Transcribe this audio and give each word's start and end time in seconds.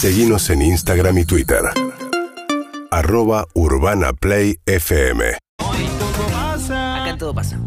Seguimos 0.00 0.48
en 0.50 0.62
Instagram 0.62 1.18
y 1.18 1.24
Twitter. 1.24 1.58
Arroba 2.88 3.48
Urbana 3.52 4.12
Play 4.12 4.60
FM. 4.64 5.36
Acá 6.70 7.16
todo 7.18 7.34
pasa. 7.34 7.58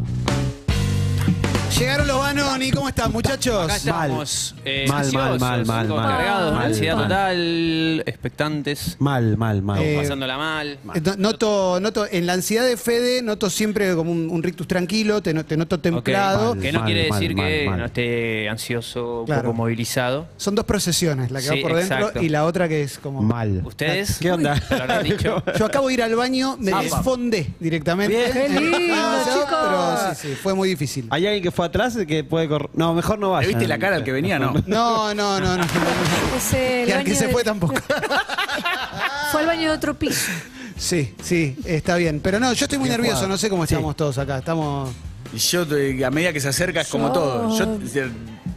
Llegaron 1.82 2.08
los 2.08 2.20
Banoni, 2.20 2.70
¿cómo 2.70 2.90
están 2.90 3.12
muchachos? 3.12 3.66
Acá 3.66 3.76
estamos 3.76 4.54
eh, 4.66 4.86
Mal, 4.88 5.12
mal, 5.12 5.40
mal, 5.40 5.66
mal, 5.66 5.88
mal. 5.88 6.08
cargados, 6.16 6.54
Mal, 6.54 6.66
ansiedad 6.68 6.96
mal. 6.96 7.04
total, 7.08 8.04
expectantes, 8.06 8.96
Mal, 9.00 9.36
mal, 9.36 9.64
mal. 9.64 9.82
Eh, 9.82 9.98
pasándola 10.00 10.38
mal. 10.38 10.78
Eh, 10.94 11.02
no- 11.04 11.16
Noto, 11.18 11.80
noto, 11.80 12.06
en 12.10 12.28
la 12.28 12.34
ansiedad 12.34 12.66
de 12.68 12.78
Fede, 12.78 13.24
noto 13.24 13.50
siempre 13.50 13.96
como 13.96 14.12
un, 14.12 14.30
un 14.30 14.44
rictus 14.44 14.68
tranquilo, 14.68 15.24
te, 15.24 15.34
no- 15.34 15.44
te 15.44 15.58
noto 15.58 15.80
templado. 15.80 16.54
Que 16.54 16.72
no 16.72 16.82
Mal, 16.82 16.86
quiere 16.86 17.10
mal, 17.10 17.20
decir 17.20 17.36
mal, 17.36 17.48
que 17.48 17.66
mal. 17.66 17.80
no 17.80 17.86
esté 17.86 18.48
ansioso, 18.50 19.22
un 19.22 19.26
Claro. 19.26 19.42
poco 19.42 19.54
movilizado. 19.56 20.28
Son 20.38 20.54
dos 20.54 20.66
procesiones, 20.66 21.32
la 21.32 21.40
que 21.40 21.48
Sí, 21.48 21.56
va 21.56 21.68
por 21.68 21.76
dentro 21.78 21.98
exacto. 21.98 22.22
y 22.22 22.30
la 22.30 22.46
otra 22.46 22.70
que 22.70 22.84
es 22.84 23.00
como... 23.00 23.24
mal. 23.24 23.64
¿Ustedes? 23.66 24.20
¿Qué 24.20 24.32
onda? 24.32 24.54
Yo 25.58 25.66
acabo 25.66 25.88
de 25.88 25.96
ir 25.96 26.04
al 26.04 26.16
baño, 26.16 26.58
me 26.60 26.72
desfondé 26.84 27.48
directamente. 27.60 28.16
Bien. 28.16 28.32
Qué 28.54 28.60
lindo, 28.60 28.94
Ah, 28.96 29.24
chicos. 29.26 29.48
Pero 29.50 30.14
sí, 30.16 30.28
sí, 30.28 30.36
fue 30.36 30.54
muy 30.54 30.70
difícil. 30.70 31.08
¿Hay 31.10 31.26
alguien 31.26 31.42
que 31.42 31.50
fue 31.52 31.71
atrás 31.72 31.98
que 32.08 32.24
puede 32.24 32.48
correr? 32.48 32.70
No, 32.74 32.94
mejor 32.94 33.18
no 33.20 33.32
vaya. 33.32 33.42
¿Le 33.48 33.54
viste 33.54 33.68
la 33.68 33.80
cara 33.80 33.96
al 33.98 34.04
que 34.04 34.12
venía, 34.12 34.38
no? 34.40 34.54
No, 34.68 35.14
no, 35.14 35.40
no, 35.40 35.58
no. 35.58 35.64
Es 36.38 36.54
el 36.54 36.90
Y 36.90 36.92
al 36.92 37.00
que 37.04 37.10
baño 37.12 37.16
se 37.20 37.28
de- 37.28 37.34
fue 37.34 37.44
tampoco. 37.44 37.74
Fue 39.32 39.42
al 39.42 39.48
baño 39.48 39.70
de 39.70 39.78
otro 39.78 39.98
piso. 39.98 40.30
Sí, 40.78 41.14
sí, 41.24 41.56
está 41.66 41.96
bien. 41.96 42.20
Pero 42.22 42.40
no, 42.40 42.52
yo 42.54 42.66
estoy 42.66 42.78
muy 42.80 42.90
nervioso, 42.90 43.28
no 43.28 43.38
sé 43.38 43.50
cómo 43.50 43.64
estamos 43.64 43.96
todos 43.96 44.18
acá. 44.18 44.40
Estamos. 44.40 44.90
Y 45.34 45.38
yo, 45.38 45.64
eh, 45.78 46.04
a 46.04 46.12
medida 46.12 46.34
que 46.34 46.40
se 46.42 46.50
acerca, 46.50 46.82
es 46.82 46.88
como 46.90 47.08
Yo- 47.08 47.14
todo. 47.14 47.58
Yo, 47.58 47.66
yo 47.94 48.04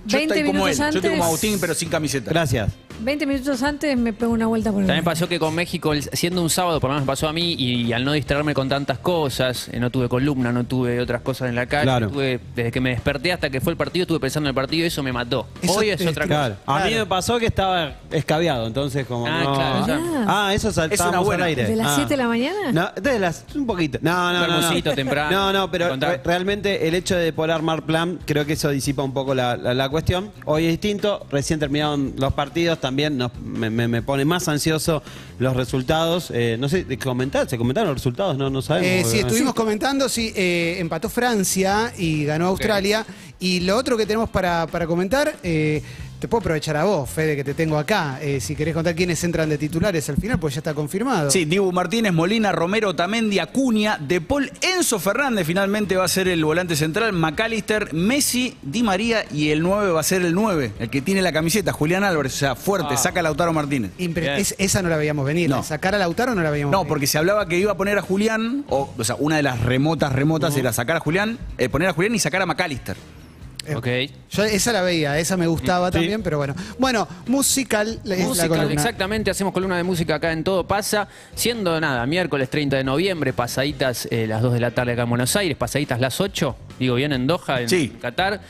20 0.06 0.22
estoy 0.34 0.44
como 0.46 0.66
él. 0.68 0.74
minutos 0.74 0.78
Yo 0.78 0.86
estoy 0.86 1.00
como 1.02 1.12
antes- 1.12 1.26
Agustín, 1.26 1.58
pero 1.60 1.74
sin 1.74 1.88
camiseta. 1.88 2.30
Gracias. 2.30 2.70
20 3.00 3.26
minutos 3.26 3.62
antes 3.62 3.96
me 3.98 4.12
pego 4.12 4.32
una 4.32 4.46
vuelta 4.46 4.70
por 4.70 4.80
el 4.82 4.86
También 4.86 5.04
pasó 5.04 5.28
que 5.28 5.38
con 5.38 5.54
México, 5.54 5.92
el- 5.92 6.02
siendo 6.02 6.40
un 6.42 6.50
sábado, 6.50 6.80
por 6.80 6.88
lo 6.90 6.94
menos 6.94 7.06
me 7.06 7.10
pasó 7.12 7.28
a 7.28 7.32
mí, 7.32 7.54
y, 7.54 7.92
al 7.92 8.04
no 8.04 8.12
distraerme 8.12 8.54
con 8.54 8.68
tantas 8.68 8.98
cosas, 8.98 9.68
eh, 9.72 9.80
no 9.80 9.90
tuve 9.90 10.08
columna, 10.08 10.52
no 10.52 10.64
tuve 10.64 11.00
otras 11.00 11.20
cosas 11.22 11.48
en 11.48 11.56
la 11.56 11.66
calle, 11.66 11.84
Claro. 11.84 12.08
tuve- 12.10 12.40
desde 12.54 12.70
que 12.70 12.80
me 12.80 12.90
desperté 12.90 13.32
hasta 13.32 13.50
que 13.50 13.60
fue 13.60 13.72
el 13.72 13.76
partido, 13.76 14.02
estuve 14.04 14.20
pensando 14.20 14.48
en 14.48 14.50
el 14.50 14.54
partido 14.54 14.84
y 14.84 14.86
eso 14.86 15.02
me 15.02 15.12
mató. 15.12 15.46
Eso 15.60 15.74
Hoy 15.74 15.90
es 15.90 15.98
te- 15.98 16.08
otra 16.08 16.26
Claro. 16.26 16.54
cosa. 16.64 16.76
A 16.76 16.84
mí 16.84 16.90
Claro. 16.90 17.04
me 17.04 17.08
pasó 17.08 17.38
que 17.38 17.46
estaba 17.46 17.94
escabeado, 18.10 18.66
entonces 18.66 19.06
como 19.06 19.26
Ah, 19.26 19.42
no- 19.42 19.54
claro, 19.54 19.86
ya. 19.86 20.24
Ah, 20.28 20.54
eso 20.54 20.72
saltábamos 20.72 21.18
al 21.18 21.24
buena. 21.24 21.44
aire. 21.46 21.62
¿Desde 21.62 21.76
las 21.76 21.86
Ah. 21.88 21.92
7 21.96 22.10
de 22.10 22.16
la 22.16 22.28
mañana? 22.28 22.72
No, 22.72 22.88
desde 23.00 23.18
las 23.18 23.44
un 23.54 23.66
poquito. 23.66 23.98
No, 24.02 24.32
no, 24.32 24.40
no. 24.40 24.46
no. 24.46 24.54
Hermosito, 24.58 24.92
temprano. 24.94 25.30
No, 25.30 25.52
no, 25.52 25.70
pero 25.70 25.88
Contá. 25.90 26.12
re- 26.12 26.20
realmente 26.24 26.86
el 26.88 26.94
hecho 26.94 27.16
de 27.16 27.32
poder 27.32 27.50
armar 27.50 27.82
plan, 27.82 28.18
creo 28.24 28.46
que 28.46 28.52
eso 28.54 28.70
disipa 28.70 29.02
un 29.02 29.12
poco 29.12 29.34
la, 29.34 29.56
la- 29.56 29.74
la 29.74 29.88
cuestión. 29.88 30.30
Hoy 30.44 30.64
es 30.66 30.70
distinto, 30.70 31.26
recién 31.30 31.58
terminaron 31.58 32.14
los 32.16 32.32
partidos, 32.34 32.78
también 32.84 33.16
nos- 33.16 33.32
me, 33.42 33.70
me- 33.70 33.88
me 33.88 34.02
pone 34.02 34.26
más 34.26 34.46
ansioso 34.46 35.02
los 35.38 35.56
resultados. 35.56 36.30
Eh, 36.34 36.56
no 36.60 36.68
sé, 36.68 36.84
comentar, 36.98 37.48
¿se 37.48 37.56
comentaron 37.56 37.88
los 37.88 37.96
resultados? 37.96 38.36
No, 38.36 38.50
no 38.50 38.60
sabemos. 38.60 39.06
Eh, 39.06 39.10
sí, 39.10 39.18
estuvimos 39.20 39.54
comentando, 39.54 40.06
sí, 40.10 40.34
eh, 40.36 40.76
empató 40.80 41.08
Francia 41.08 41.94
y 41.96 42.26
ganó 42.26 42.48
Australia. 42.48 43.06
Y 43.40 43.60
lo 43.60 43.76
otro 43.78 43.96
que 43.96 44.04
tenemos 44.04 44.28
para, 44.28 44.66
para 44.66 44.86
comentar, 44.86 45.34
eh, 45.42 45.82
te 46.18 46.28
puedo 46.28 46.40
aprovechar 46.40 46.76
a 46.76 46.84
vos, 46.84 47.10
Fede, 47.10 47.36
que 47.36 47.44
te 47.44 47.52
tengo 47.54 47.76
acá. 47.78 48.18
eh, 48.22 48.40
si 48.40 48.56
querés 48.56 48.72
contar 48.74 48.94
quiénes 48.94 49.22
entran 49.24 49.48
de 49.48 49.58
titulares 49.58 50.08
al 50.08 50.16
final, 50.16 50.38
pues 50.38 50.54
ya 50.54 50.60
está 50.60 50.72
confirmado. 50.72 51.30
Sí, 51.30 51.44
Dibu 51.44 51.70
Martínez, 51.70 52.12
Molina, 52.14 52.50
Romero, 52.52 52.94
Tamendi, 52.96 53.38
Acuña, 53.38 53.98
De 53.98 54.20
Paul, 54.22 54.50
Enzo 54.62 54.98
Fernández 54.98 55.46
finalmente 55.46 55.96
va 55.96 56.04
a 56.04 56.08
ser 56.08 56.28
el 56.28 56.42
volante 56.44 56.76
central, 56.76 57.12
McAllister, 57.12 57.92
Messi, 57.92 58.56
Di 58.62 58.82
María 58.82 59.24
y 59.30 59.50
el 59.50 59.60
9 59.62 59.92
va 59.92 60.00
a 60.00 60.04
ser 60.04 60.22
el 60.22 60.34
9, 60.34 60.72
el 60.78 60.88
que 60.88 61.02
tiene 61.02 61.20
la 61.20 61.32
camiseta, 61.32 61.72
Julián 61.72 62.04
Álvarez, 62.04 62.34
o 62.34 62.38
sea, 62.38 62.54
fuerte, 62.54 62.96
saca 62.96 63.20
a 63.20 63.22
Lautaro 63.22 63.52
Martínez. 63.52 63.90
Impre- 63.98 64.38
es- 64.38 64.54
esa 64.58 64.80
no 64.80 64.88
la 64.88 64.96
veíamos 64.96 65.26
venir. 65.26 65.50
No. 65.50 65.62
Sacar 65.62 65.94
a 65.94 65.98
Lautaro 65.98 66.34
no 66.34 66.42
la 66.42 66.50
veíamos 66.50 66.72
No, 66.72 66.78
venir. 66.80 66.88
porque 66.88 67.06
se 67.06 67.18
hablaba 67.18 67.46
que 67.46 67.58
iba 67.58 67.72
a 67.72 67.76
poner 67.76 67.98
a 67.98 68.02
Julián, 68.02 68.64
o, 68.70 68.94
o 68.96 69.04
sea, 69.04 69.16
una 69.18 69.36
de 69.36 69.42
las 69.42 69.60
remotas 69.60 70.12
remotas 70.12 70.56
era 70.56 70.72
sacar 70.72 70.96
a 70.96 71.00
Julián, 71.00 71.38
eh, 71.58 71.68
poner 71.68 71.88
a 71.88 71.92
Julián 71.92 72.14
y 72.14 72.18
sacar 72.18 72.40
a 72.40 72.46
McAllister. 72.46 72.96
Eh, 73.66 73.74
Ok. 73.76 73.86
Yo 74.30 74.44
esa 74.44 74.72
la 74.72 74.82
veía, 74.82 75.18
esa 75.18 75.36
me 75.36 75.46
gustaba 75.46 75.90
también, 75.90 76.22
pero 76.22 76.38
bueno. 76.38 76.54
Bueno, 76.78 77.06
musical 77.26 78.00
es 78.02 78.08
la 78.08 78.16
Musical, 78.16 78.48
columna. 78.48 78.72
exactamente, 78.74 79.30
hacemos 79.30 79.52
columna 79.52 79.76
de 79.76 79.82
música 79.84 80.16
acá 80.16 80.32
en 80.32 80.42
Todo 80.44 80.66
Pasa, 80.66 81.08
siendo 81.34 81.80
nada, 81.80 82.04
miércoles 82.06 82.50
30 82.50 82.76
de 82.76 82.84
noviembre, 82.84 83.32
pasaditas 83.32 84.08
eh, 84.10 84.26
las 84.26 84.42
2 84.42 84.54
de 84.54 84.60
la 84.60 84.70
tarde 84.72 84.92
acá 84.92 85.02
en 85.02 85.08
Buenos 85.10 85.34
Aires, 85.36 85.56
pasaditas 85.56 86.00
las 86.00 86.20
8, 86.20 86.56
digo 86.78 86.96
bien 86.96 87.12
en 87.12 87.26
Doha, 87.26 87.60
en 87.62 87.68
Sí. 87.68 87.96
Qatar, 88.00 88.40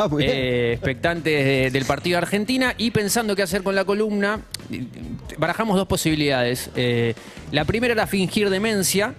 Ah, 0.00 0.06
muy 0.08 0.22
bien. 0.24 0.36
Eh, 0.36 0.72
expectantes 0.74 1.44
de- 1.44 1.70
del 1.72 1.84
partido 1.84 2.14
de 2.18 2.22
Argentina 2.24 2.72
y 2.78 2.92
pensando 2.92 3.34
qué 3.34 3.42
hacer 3.42 3.64
con 3.64 3.74
la 3.74 3.84
columna, 3.84 4.40
barajamos 5.38 5.76
dos 5.76 5.88
posibilidades. 5.88 6.70
Eh, 6.76 7.14
la 7.50 7.64
primera 7.64 7.94
era 7.94 8.06
fingir 8.06 8.48
demencia 8.48 9.14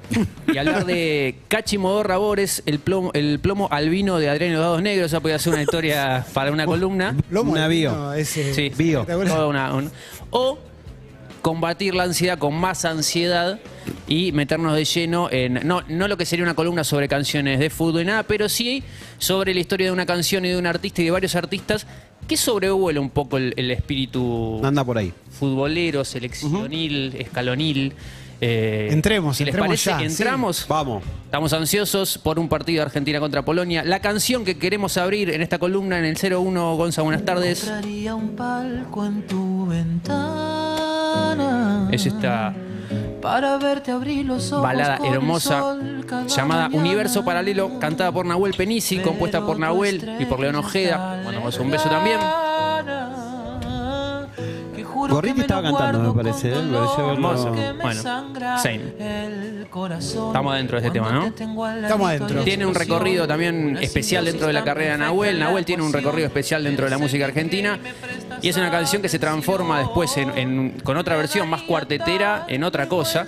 y 0.48 0.58
hablar 0.58 0.86
de 0.86 1.36
Cachi 1.50 1.78
Modorra 1.78 2.18
Bores, 2.18 2.64
el 2.66 2.80
plomo, 2.80 3.12
el 3.14 3.40
plomo 3.40 3.68
albino 3.72 4.20
de 4.20 4.30
Adriano 4.30 4.62
Dados 4.62 4.82
Negros, 4.82 5.08
esa 5.08 5.20
podía 5.20 5.38
ser 5.38 5.52
una 5.54 5.64
historia 5.64 6.26
para 6.34 6.52
una 6.52 6.66
columna. 6.66 7.14
Lomo 7.30 7.52
Un 7.52 7.58
de 7.58 7.64
avío. 7.64 7.92
vino, 7.92 8.14
ese- 8.14 8.54
Sí. 8.54 8.72
Bio. 8.78 9.02
espectacular. 9.02 9.34
Toda 9.34 9.48
una- 9.48 9.74
un- 9.74 9.92
o 10.30 10.60
combatir 11.42 11.96
la 11.96 12.04
ansiedad 12.04 12.38
con 12.38 12.54
más 12.56 12.86
ansiedad 12.86 13.60
y 14.08 14.32
meternos 14.32 14.76
de 14.76 14.86
lleno 14.86 15.30
en 15.32 15.66
no, 15.68 15.82
no 15.88 16.08
lo 16.08 16.18
que 16.18 16.26
sería 16.26 16.44
una 16.44 16.54
columna 16.54 16.84
sobre 16.84 17.08
canciones 17.08 17.60
de 17.60 17.70
fútbol 17.70 18.02
y 18.02 18.06
nada, 18.06 18.24
pero 18.24 18.50
sí 18.50 18.84
sobre 19.18 19.54
la 19.54 19.60
historia 19.60 19.88
de 19.88 19.92
una 19.94 20.06
canción 20.06 20.46
y 20.46 20.50
de 20.50 20.58
un 20.58 20.66
artista 20.68 21.02
y 21.02 21.06
de 21.06 21.12
varios 21.12 21.36
artistas 21.36 21.86
que 22.28 22.38
sobrevuela 22.38 23.00
un 23.00 23.10
poco 23.10 23.38
el, 23.38 23.54
el 23.58 23.72
espíritu 23.72 24.62
Anda 24.64 24.84
por 24.84 24.98
ahí. 24.98 25.12
futbolero, 25.32 26.06
seleccionil, 26.06 27.16
escalonil. 27.18 27.94
eh, 28.42 28.90
Entremos, 28.92 29.38
si 29.38 29.46
les 29.46 29.54
entremos 29.54 29.68
parece, 29.84 29.90
ya, 29.90 29.98
sí. 30.00 30.06
entramos. 30.06 30.66
Vamos. 30.68 31.04
Estamos 31.26 31.54
ansiosos 31.54 32.18
por 32.20 32.38
un 32.38 32.48
partido 32.48 32.78
de 32.82 32.86
Argentina 32.88 33.20
contra 33.20 33.44
Polonia. 33.44 33.84
La 33.84 34.00
canción 34.00 34.46
que 34.46 34.58
queremos 34.60 34.98
abrir 34.98 35.30
en 35.32 35.42
esta 35.42 35.58
columna 35.58 35.98
en 36.00 36.06
el 36.06 36.18
01, 36.18 36.76
Gonza, 36.76 37.02
buenas 37.02 37.26
tardes. 37.26 37.64
Encontraría 37.64 38.14
un 38.16 38.30
palco 38.36 39.06
en 39.06 39.26
tu 39.28 39.66
ventana 39.68 40.69
Es 41.92 42.06
esta 42.06 42.54
para 43.22 43.58
verte 43.58 43.92
abrir 43.92 44.26
los 44.26 44.52
ojos 44.52 44.64
balada 44.64 45.00
hermosa 45.04 45.78
llamada. 46.28 46.70
Universo 46.72 47.24
Paralelo, 47.24 47.80
cantada 47.80 48.12
por 48.12 48.26
Nahuel 48.26 48.54
Penisi, 48.54 49.00
compuesta 49.00 49.46
por 49.46 49.60
Nahuel 49.60 50.18
y 50.20 50.26
por 50.26 50.40
León 50.40 50.56
Ojeda. 50.56 51.22
Mandamos 51.24 51.58
un 51.60 51.72
beso 51.72 51.90
también. 51.90 52.20
Gorriti 55.08 55.42
estaba 55.42 55.62
cantando, 55.64 56.00
me 56.00 56.06
¿eh? 56.06 56.12
Me 56.14 56.24
pareció 56.24 56.56
me 57.16 57.82
Bueno, 57.82 58.02
same. 58.58 58.82
Estamos 60.00 60.54
adentro 60.54 60.80
de 60.80 60.88
este 60.88 61.00
tema, 61.00 61.12
¿no? 61.12 61.26
Estamos 61.28 62.10
adentro. 62.10 62.44
Tiene 62.44 62.66
un 62.66 62.76
recorrido 62.76 63.28
también 63.28 63.78
especial 63.82 64.26
dentro 64.26 64.48
de 64.48 64.54
la 64.54 64.64
carrera 64.64 64.94
de 64.94 64.98
Nahuel. 65.00 65.40
Nahuel 65.40 65.66
tiene 65.66 65.84
un 65.84 65.94
recorrido 65.94 66.28
especial 66.28 66.64
dentro 66.64 66.86
de 66.86 66.92
la 66.92 66.98
música 66.98 67.26
argentina 67.26 67.80
y 68.42 68.50
es 68.50 68.58
una 68.58 68.72
canción 68.72 69.02
que 69.02 69.10
se 69.10 69.20
transforma 69.20 69.80
después 69.80 70.16
con 70.84 70.98
otra 70.98 71.16
versión 71.18 71.50
más 71.50 71.64
cuartetera 71.64 72.46
en 72.48 72.64
otra 72.64 72.88
cosa. 72.88 73.26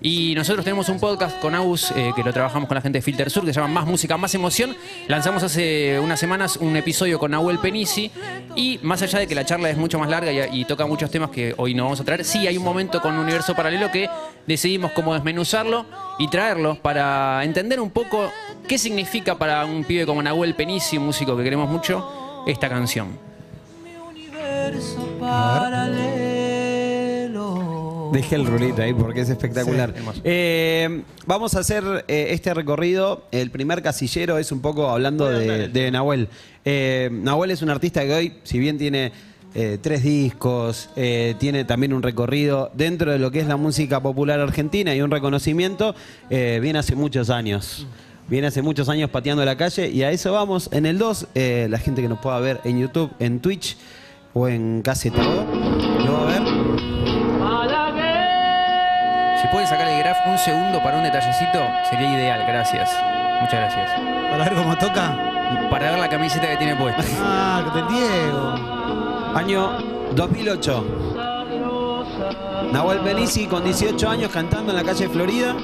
Y 0.00 0.34
nosotros 0.34 0.62
tenemos 0.62 0.88
un 0.90 1.00
podcast 1.00 1.40
con 1.40 1.54
Agus 1.54 1.90
eh, 1.96 2.12
que 2.14 2.22
lo 2.22 2.32
trabajamos 2.32 2.68
con 2.68 2.74
la 2.74 2.82
gente 2.82 2.98
de 2.98 3.02
Filter 3.02 3.30
Sur 3.30 3.44
que 3.46 3.52
se 3.54 3.60
llama 3.60 3.80
Más 3.80 3.86
Música, 3.86 4.16
Más 4.18 4.34
Emoción. 4.34 4.76
Lanzamos 5.08 5.42
hace 5.42 5.98
unas 5.98 6.20
semanas 6.20 6.58
un 6.58 6.76
episodio 6.76 7.18
con 7.18 7.30
Nahuel 7.30 7.58
Penisi 7.58 8.10
y 8.54 8.78
más 8.82 9.00
allá 9.00 9.20
de 9.20 9.26
que 9.26 9.34
la 9.34 9.46
charla 9.46 9.70
es 9.70 9.76
mucho 9.78 9.98
más 9.98 10.10
larga 10.10 10.30
y, 10.32 10.60
y 10.60 10.64
toca 10.66 10.86
muchos 10.86 11.10
temas 11.10 11.30
que 11.30 11.54
hoy 11.56 11.74
no 11.74 11.84
vamos 11.84 11.98
a 12.00 12.04
traer, 12.04 12.24
sí 12.24 12.46
hay 12.46 12.58
un 12.58 12.64
momento 12.64 13.00
con 13.00 13.18
Universo 13.18 13.54
Paralelo 13.54 13.90
que 13.90 14.08
decidimos 14.46 14.92
cómo 14.92 15.14
desmenuzarlo 15.14 15.86
y 16.18 16.28
traerlo 16.28 16.76
para 16.76 17.42
entender 17.42 17.80
un 17.80 17.90
poco 17.90 18.30
qué 18.68 18.76
significa 18.78 19.38
para 19.38 19.64
un 19.64 19.82
pibe 19.84 20.04
como 20.04 20.22
Nahuel 20.22 20.54
Penisi, 20.54 20.98
un 20.98 21.06
músico 21.06 21.36
que 21.36 21.42
queremos 21.42 21.70
mucho, 21.70 22.44
esta 22.46 22.68
canción. 22.68 23.35
Paralelo. 27.26 28.10
Dejé 28.12 28.36
el 28.36 28.46
rulito 28.46 28.82
ahí 28.82 28.94
porque 28.94 29.20
es 29.22 29.28
espectacular. 29.28 29.92
Sí. 29.96 30.20
Eh, 30.24 31.02
vamos 31.26 31.54
a 31.54 31.60
hacer 31.60 32.04
eh, 32.08 32.28
este 32.30 32.54
recorrido. 32.54 33.24
El 33.32 33.50
primer 33.50 33.82
casillero 33.82 34.38
es 34.38 34.52
un 34.52 34.60
poco 34.60 34.88
hablando 34.88 35.28
de, 35.28 35.68
de 35.68 35.90
Nahuel. 35.90 36.28
Eh, 36.64 37.10
Nahuel 37.12 37.50
es 37.50 37.62
un 37.62 37.70
artista 37.70 38.02
que 38.04 38.14
hoy, 38.14 38.32
si 38.44 38.58
bien 38.58 38.78
tiene 38.78 39.12
eh, 39.54 39.78
tres 39.80 40.02
discos, 40.02 40.90
eh, 40.96 41.34
tiene 41.38 41.64
también 41.64 41.92
un 41.92 42.02
recorrido 42.02 42.70
dentro 42.74 43.10
de 43.10 43.18
lo 43.18 43.30
que 43.30 43.40
es 43.40 43.46
la 43.46 43.56
música 43.56 44.00
popular 44.00 44.38
argentina 44.38 44.94
y 44.94 45.00
un 45.00 45.10
reconocimiento, 45.10 45.94
eh, 46.30 46.58
viene 46.62 46.78
hace 46.78 46.94
muchos 46.94 47.30
años. 47.30 47.86
Viene 48.28 48.48
hace 48.48 48.60
muchos 48.60 48.88
años 48.88 49.08
pateando 49.08 49.44
la 49.44 49.56
calle 49.56 49.88
y 49.88 50.02
a 50.02 50.10
eso 50.10 50.32
vamos. 50.32 50.68
En 50.72 50.84
el 50.84 50.98
2, 50.98 51.28
eh, 51.34 51.68
la 51.70 51.78
gente 51.78 52.02
que 52.02 52.08
nos 52.08 52.18
pueda 52.18 52.38
ver 52.40 52.60
en 52.64 52.80
YouTube, 52.80 53.10
en 53.18 53.40
Twitch 53.40 53.76
o 54.38 54.48
en 54.48 54.82
Caseta 54.82 55.22
lo 55.22 56.12
va 56.12 56.22
a 56.22 56.26
ver. 56.26 56.42
Si 59.40 59.48
pueden 59.48 59.66
sacar 59.66 59.88
el 59.88 59.98
graph 60.00 60.26
un 60.26 60.38
segundo 60.38 60.82
para 60.82 60.98
un 60.98 61.04
detallecito, 61.04 61.58
sería 61.88 62.12
ideal, 62.12 62.44
gracias. 62.46 62.90
Muchas 63.40 63.60
gracias. 63.60 63.90
Para 64.30 64.44
ver 64.44 64.54
cómo 64.54 64.76
toca. 64.76 65.16
Para 65.70 65.90
ver 65.90 65.98
la 66.00 66.08
camiseta 66.08 66.48
que 66.48 66.56
tiene 66.56 66.76
puesta. 66.76 67.02
Ah, 67.20 67.62
del 67.74 67.86
Diego. 67.88 68.54
Año 69.34 69.70
2008. 70.14 70.84
Nahuel 72.72 72.98
Benici 73.00 73.46
con 73.46 73.64
18 73.64 74.08
años 74.08 74.30
cantando 74.32 74.72
en 74.72 74.76
la 74.76 74.84
calle 74.84 75.08
Florida. 75.08 75.54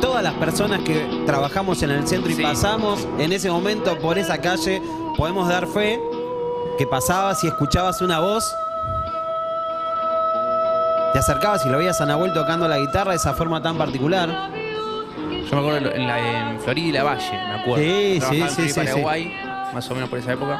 Todas 0.00 0.22
las 0.22 0.34
personas 0.34 0.80
que 0.80 1.22
trabajamos 1.26 1.82
en 1.82 1.90
el 1.90 2.06
centro 2.08 2.30
y 2.30 2.34
Sí. 2.34 2.42
pasamos 2.42 3.06
en 3.18 3.32
ese 3.32 3.50
momento 3.50 3.98
por 3.98 4.18
esa 4.18 4.38
calle 4.38 4.82
podemos 5.16 5.48
dar 5.48 5.66
fe 5.66 6.00
que 6.80 6.86
pasabas 6.86 7.44
y 7.44 7.46
escuchabas 7.46 8.00
una 8.00 8.20
voz. 8.20 8.56
Te 11.12 11.18
acercabas 11.18 11.66
y 11.66 11.68
lo 11.68 11.76
veías 11.76 12.00
a 12.00 12.06
Nahuel 12.06 12.32
tocando 12.32 12.66
la 12.66 12.78
guitarra 12.78 13.10
de 13.10 13.18
esa 13.18 13.34
forma 13.34 13.60
tan 13.60 13.76
particular. 13.76 14.30
Yo 14.30 15.56
me 15.56 15.58
acuerdo 15.58 15.92
en, 15.92 16.06
la, 16.06 16.50
en 16.50 16.58
Florida 16.58 16.88
y 16.88 16.92
la 16.92 17.02
Valle, 17.02 17.32
me 17.32 17.60
acuerdo. 17.60 17.84
Sí, 17.84 18.18
sí, 18.30 18.40
en 18.40 18.48
sí, 18.48 18.68
sí. 18.70 18.80
Paraguay, 18.80 19.30
más 19.74 19.90
o 19.90 19.94
menos 19.94 20.08
por 20.08 20.20
esa 20.20 20.32
época, 20.32 20.58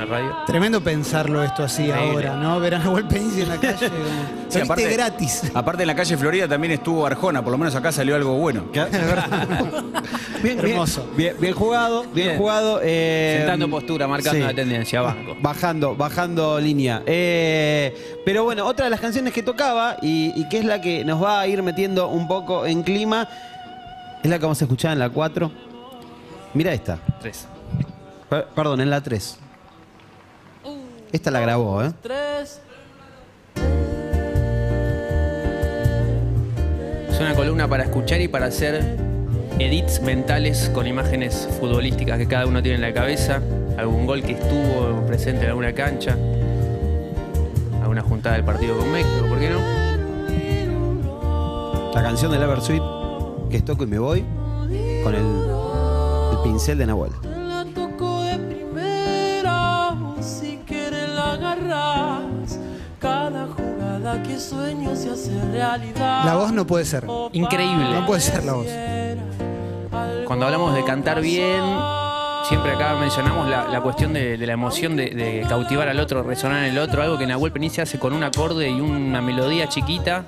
la 0.00 0.06
radio. 0.06 0.36
Tremendo 0.46 0.80
pensarlo 0.82 1.42
esto 1.42 1.62
así 1.64 1.84
Increíble. 1.86 2.28
ahora, 2.28 2.36
¿no? 2.42 2.58
Ver 2.60 2.74
a 2.74 2.78
Nahuel 2.78 3.06
en 3.10 3.48
la 3.48 3.56
calle. 3.58 3.88
como, 3.90 4.50
Sí, 4.50 4.60
aparte- 4.60 4.92
gratis. 4.92 5.42
Aparte 5.54 5.82
en 5.82 5.86
la 5.86 5.94
calle 5.94 6.16
Florida 6.16 6.48
también 6.48 6.72
estuvo 6.72 7.06
Arjona, 7.06 7.42
por 7.42 7.52
lo 7.52 7.58
menos 7.58 7.74
acá 7.74 7.92
salió 7.92 8.16
algo 8.16 8.34
bueno. 8.34 8.64
Bien, 10.42 10.58
Hermoso. 10.58 11.06
Bien, 11.16 11.36
bien 11.38 11.54
jugado, 11.54 12.02
bien, 12.04 12.28
Bien. 12.28 12.38
jugado. 12.38 12.80
eh, 12.82 13.36
Sentando 13.38 13.68
postura, 13.68 14.08
marcando 14.08 14.38
sí. 14.40 14.44
la 14.46 14.54
tendencia, 14.54 15.02
banco. 15.02 15.36
Bajando, 15.40 15.94
bajando 15.94 16.58
línea. 16.58 17.02
Eh, 17.06 18.18
pero 18.24 18.44
bueno, 18.44 18.66
otra 18.66 18.86
de 18.86 18.90
las 18.90 19.00
canciones 19.00 19.32
que 19.32 19.42
tocaba 19.42 19.96
y, 20.02 20.32
y 20.34 20.48
que 20.48 20.58
es 20.58 20.64
la 20.64 20.80
que 20.80 21.04
nos 21.04 21.22
va 21.22 21.40
a 21.40 21.46
ir 21.46 21.62
metiendo 21.62 22.08
un 22.08 22.26
poco 22.26 22.64
en 22.66 22.82
clima, 22.82 23.28
es 24.22 24.30
la 24.30 24.38
que 24.38 24.42
vamos 24.42 24.60
a 24.62 24.64
escuchar 24.64 24.92
en 24.92 24.98
la 24.98 25.10
4. 25.10 25.50
Mira 26.54 26.72
esta. 26.72 26.98
Tres. 27.20 27.46
Per- 28.28 28.46
Perdón, 28.54 28.80
en 28.80 28.90
la 28.90 29.00
3. 29.00 29.38
Esta 31.12 31.30
la 31.32 31.40
grabó, 31.40 31.82
¿eh? 31.82 31.92
Tres. 32.02 32.60
Es 37.10 37.20
una 37.20 37.34
columna 37.34 37.66
para 37.68 37.82
escuchar 37.82 38.20
y 38.20 38.28
para 38.28 38.46
hacer 38.46 38.96
edits 39.58 40.00
mentales 40.02 40.70
con 40.72 40.86
imágenes 40.86 41.48
futbolísticas 41.58 42.16
que 42.16 42.28
cada 42.28 42.46
uno 42.46 42.62
tiene 42.62 42.76
en 42.76 42.82
la 42.82 42.94
cabeza, 42.94 43.42
algún 43.76 44.06
gol 44.06 44.22
que 44.22 44.32
estuvo 44.32 45.04
presente 45.06 45.44
en 45.44 45.50
alguna 45.50 45.74
cancha, 45.74 46.16
alguna 47.82 48.02
juntada 48.02 48.36
del 48.36 48.44
partido 48.44 48.78
con 48.78 48.90
México, 48.92 49.26
¿por 49.28 49.38
qué 49.40 49.50
no? 49.50 49.58
La 51.92 52.02
canción 52.02 52.30
del 52.30 52.42
Eversweet, 52.42 52.82
que 53.50 53.56
es 53.56 53.64
Toco 53.64 53.82
y 53.82 53.88
me 53.88 53.98
voy, 53.98 54.24
con 55.02 55.14
el, 55.14 55.26
el 56.32 56.38
pincel 56.44 56.78
de 56.78 56.86
Nahuel. 56.86 57.12
Sueño 64.40 64.94
se 64.96 65.10
hace 65.10 65.30
realidad. 65.52 66.24
La 66.24 66.34
voz 66.36 66.52
no 66.52 66.66
puede 66.66 66.84
ser. 66.84 67.06
Increíble. 67.32 67.84
No 67.92 68.06
puede 68.06 68.20
ser 68.20 68.44
la 68.44 68.54
voz. 68.54 68.66
Cuando 70.26 70.46
hablamos 70.46 70.74
de 70.74 70.84
cantar 70.84 71.20
bien, 71.20 71.62
siempre 72.48 72.72
acá 72.72 72.94
mencionamos 72.98 73.48
la, 73.48 73.66
la 73.68 73.80
cuestión 73.80 74.12
de, 74.12 74.36
de 74.38 74.46
la 74.46 74.52
emoción 74.52 74.96
de, 74.96 75.10
de 75.10 75.44
cautivar 75.48 75.88
al 75.88 75.98
otro, 75.98 76.22
resonar 76.22 76.64
en 76.64 76.70
el 76.72 76.78
otro, 76.78 77.02
algo 77.02 77.18
que 77.18 77.26
Nahuel 77.26 77.52
Penicia 77.52 77.82
hace 77.82 77.98
con 77.98 78.12
un 78.12 78.22
acorde 78.22 78.68
y 78.68 78.80
una 78.80 79.20
melodía 79.20 79.68
chiquita 79.68 80.24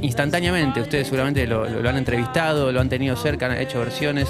instantáneamente. 0.00 0.80
Ustedes 0.80 1.06
seguramente 1.06 1.46
lo, 1.46 1.68
lo- 1.68 1.80
lo 1.82 1.88
han 1.88 1.96
entrevistado, 1.96 2.70
lo 2.72 2.80
han 2.80 2.88
tenido 2.88 3.16
cerca, 3.16 3.46
han 3.46 3.52
hecho 3.58 3.78
versiones. 3.80 4.28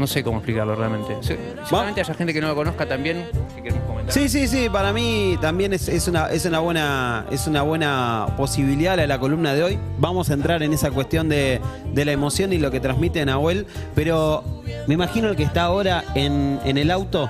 No 0.00 0.06
sé 0.06 0.24
cómo 0.24 0.38
explicarlo 0.38 0.74
realmente. 0.74 1.14
Se- 1.20 1.38
Seguramente 1.64 2.00
haya 2.00 2.14
gente 2.14 2.32
que 2.32 2.40
no 2.40 2.48
lo 2.48 2.54
conozca 2.54 2.86
también, 2.88 3.26
que 3.54 3.62
queremos 3.62 3.84
comentar. 3.86 4.14
Sí, 4.14 4.30
sí, 4.30 4.48
sí, 4.48 4.70
para 4.70 4.94
mí 4.94 5.36
también 5.42 5.74
es, 5.74 5.88
es 5.88 6.08
una, 6.08 6.28
es, 6.30 6.46
una 6.46 6.58
buena, 6.58 7.26
es 7.30 7.46
una 7.46 7.60
buena 7.60 8.26
posibilidad 8.38 8.96
la 8.96 9.02
de 9.02 9.08
la 9.08 9.18
columna 9.20 9.52
de 9.52 9.62
hoy. 9.62 9.78
Vamos 9.98 10.30
a 10.30 10.32
entrar 10.32 10.62
en 10.62 10.72
esa 10.72 10.90
cuestión 10.90 11.28
de, 11.28 11.60
de 11.92 12.04
la 12.06 12.12
emoción 12.12 12.52
y 12.54 12.58
lo 12.58 12.70
que 12.70 12.80
transmite 12.80 13.22
Nahuel, 13.26 13.66
pero 13.94 14.42
me 14.86 14.94
imagino 14.94 15.28
el 15.28 15.36
que 15.36 15.42
está 15.42 15.64
ahora 15.64 16.02
en, 16.14 16.58
en 16.64 16.78
el 16.78 16.90
auto 16.90 17.28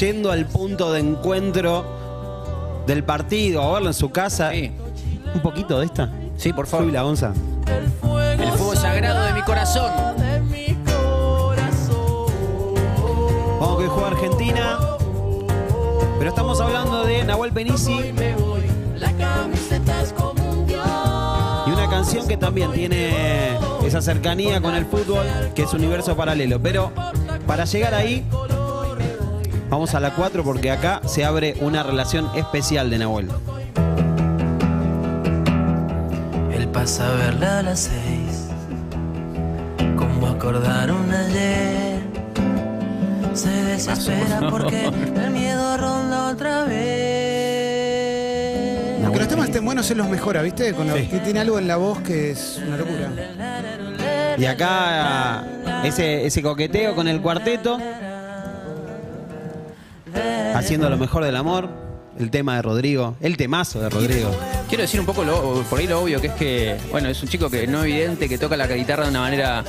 yendo 0.00 0.30
al 0.30 0.46
punto 0.46 0.90
de 0.92 1.00
encuentro 1.00 2.82
del 2.86 3.04
partido, 3.04 3.62
a 3.62 3.72
verlo 3.74 3.88
en 3.88 3.94
su 3.94 4.08
casa. 4.10 4.50
Sí. 4.52 4.72
Un 5.34 5.40
poquito 5.42 5.78
de 5.78 5.84
esta. 5.84 6.10
Sí, 6.38 6.54
por 6.54 6.66
favor. 6.66 6.86
Soy 6.86 6.92
la 6.94 7.04
onza. 7.04 7.34
El 7.66 8.50
fuego, 8.52 8.74
sagrado 8.74 9.22
de 9.24 9.34
mi 9.34 9.42
corazón. 9.42 9.90
Que 13.78 14.04
Argentina. 14.04 14.78
Pero 16.18 16.30
estamos 16.30 16.60
hablando 16.60 17.04
de 17.04 17.22
Nahuel 17.22 17.54
dios. 17.54 17.88
y 21.66 21.70
una 21.70 21.88
canción 21.88 22.26
que 22.26 22.36
también 22.36 22.72
tiene 22.72 23.56
esa 23.84 24.02
cercanía 24.02 24.60
con 24.60 24.74
el 24.74 24.84
fútbol, 24.84 25.24
que 25.54 25.62
es 25.62 25.72
universo 25.72 26.16
paralelo. 26.16 26.60
Pero 26.60 26.90
para 27.46 27.66
llegar 27.66 27.94
ahí, 27.94 28.24
vamos 29.70 29.94
a 29.94 30.00
la 30.00 30.14
4 30.14 30.42
porque 30.42 30.72
acá 30.72 31.00
se 31.06 31.24
abre 31.24 31.54
una 31.60 31.84
relación 31.84 32.28
especial 32.34 32.90
de 32.90 32.98
Nahuel. 32.98 33.28
Él 36.52 36.68
pasa 36.70 37.12
a 37.12 37.14
verla 37.14 37.60
a 37.60 37.62
las 37.62 37.78
seis, 37.80 38.48
como 39.96 40.26
acordaron 40.26 41.12
ayer. 41.12 41.87
Se 43.38 43.48
desespera 43.50 44.50
porque 44.50 44.86
el 44.86 45.30
miedo 45.30 45.76
ronda 45.76 46.26
otra 46.32 46.64
vez. 46.64 46.78
Que 49.12 49.18
los 49.18 49.28
temas 49.28 49.46
estén 49.48 49.64
buenos 49.64 49.86
se 49.86 49.94
los 49.94 50.08
mejora, 50.08 50.42
¿viste? 50.42 50.72
Con 50.74 50.86
lo- 50.88 50.96
Sí. 50.96 51.06
que 51.06 51.18
tiene 51.20 51.40
algo 51.40 51.58
en 51.58 51.66
la 51.66 51.76
voz 51.76 51.98
que 52.00 52.32
es 52.32 52.60
una 52.66 52.76
locura. 52.76 53.10
Y 54.36 54.44
acá 54.44 55.44
ese, 55.84 56.26
ese 56.26 56.42
coqueteo 56.42 56.94
con 56.94 57.08
el 57.08 57.20
cuarteto, 57.20 57.78
haciendo 60.54 60.90
lo 60.90 60.96
mejor 60.98 61.24
del 61.24 61.36
amor, 61.36 61.68
el 62.18 62.30
tema 62.30 62.56
de 62.56 62.62
Rodrigo, 62.62 63.14
el 63.20 63.36
temazo 63.36 63.80
de 63.80 63.88
Rodrigo. 63.88 64.30
Quiero 64.68 64.82
decir 64.82 65.00
un 65.00 65.06
poco 65.06 65.24
lo- 65.24 65.62
por 65.70 65.78
ahí 65.78 65.86
lo 65.86 66.02
obvio, 66.02 66.20
que 66.20 66.26
es 66.28 66.34
que, 66.34 66.76
bueno, 66.90 67.08
es 67.08 67.22
un 67.22 67.28
chico 67.28 67.48
que 67.48 67.66
no 67.66 67.82
evidente, 67.84 68.28
que 68.28 68.36
toca 68.38 68.56
la 68.56 68.66
guitarra 68.66 69.04
de 69.04 69.10
una 69.10 69.20
manera 69.20 69.64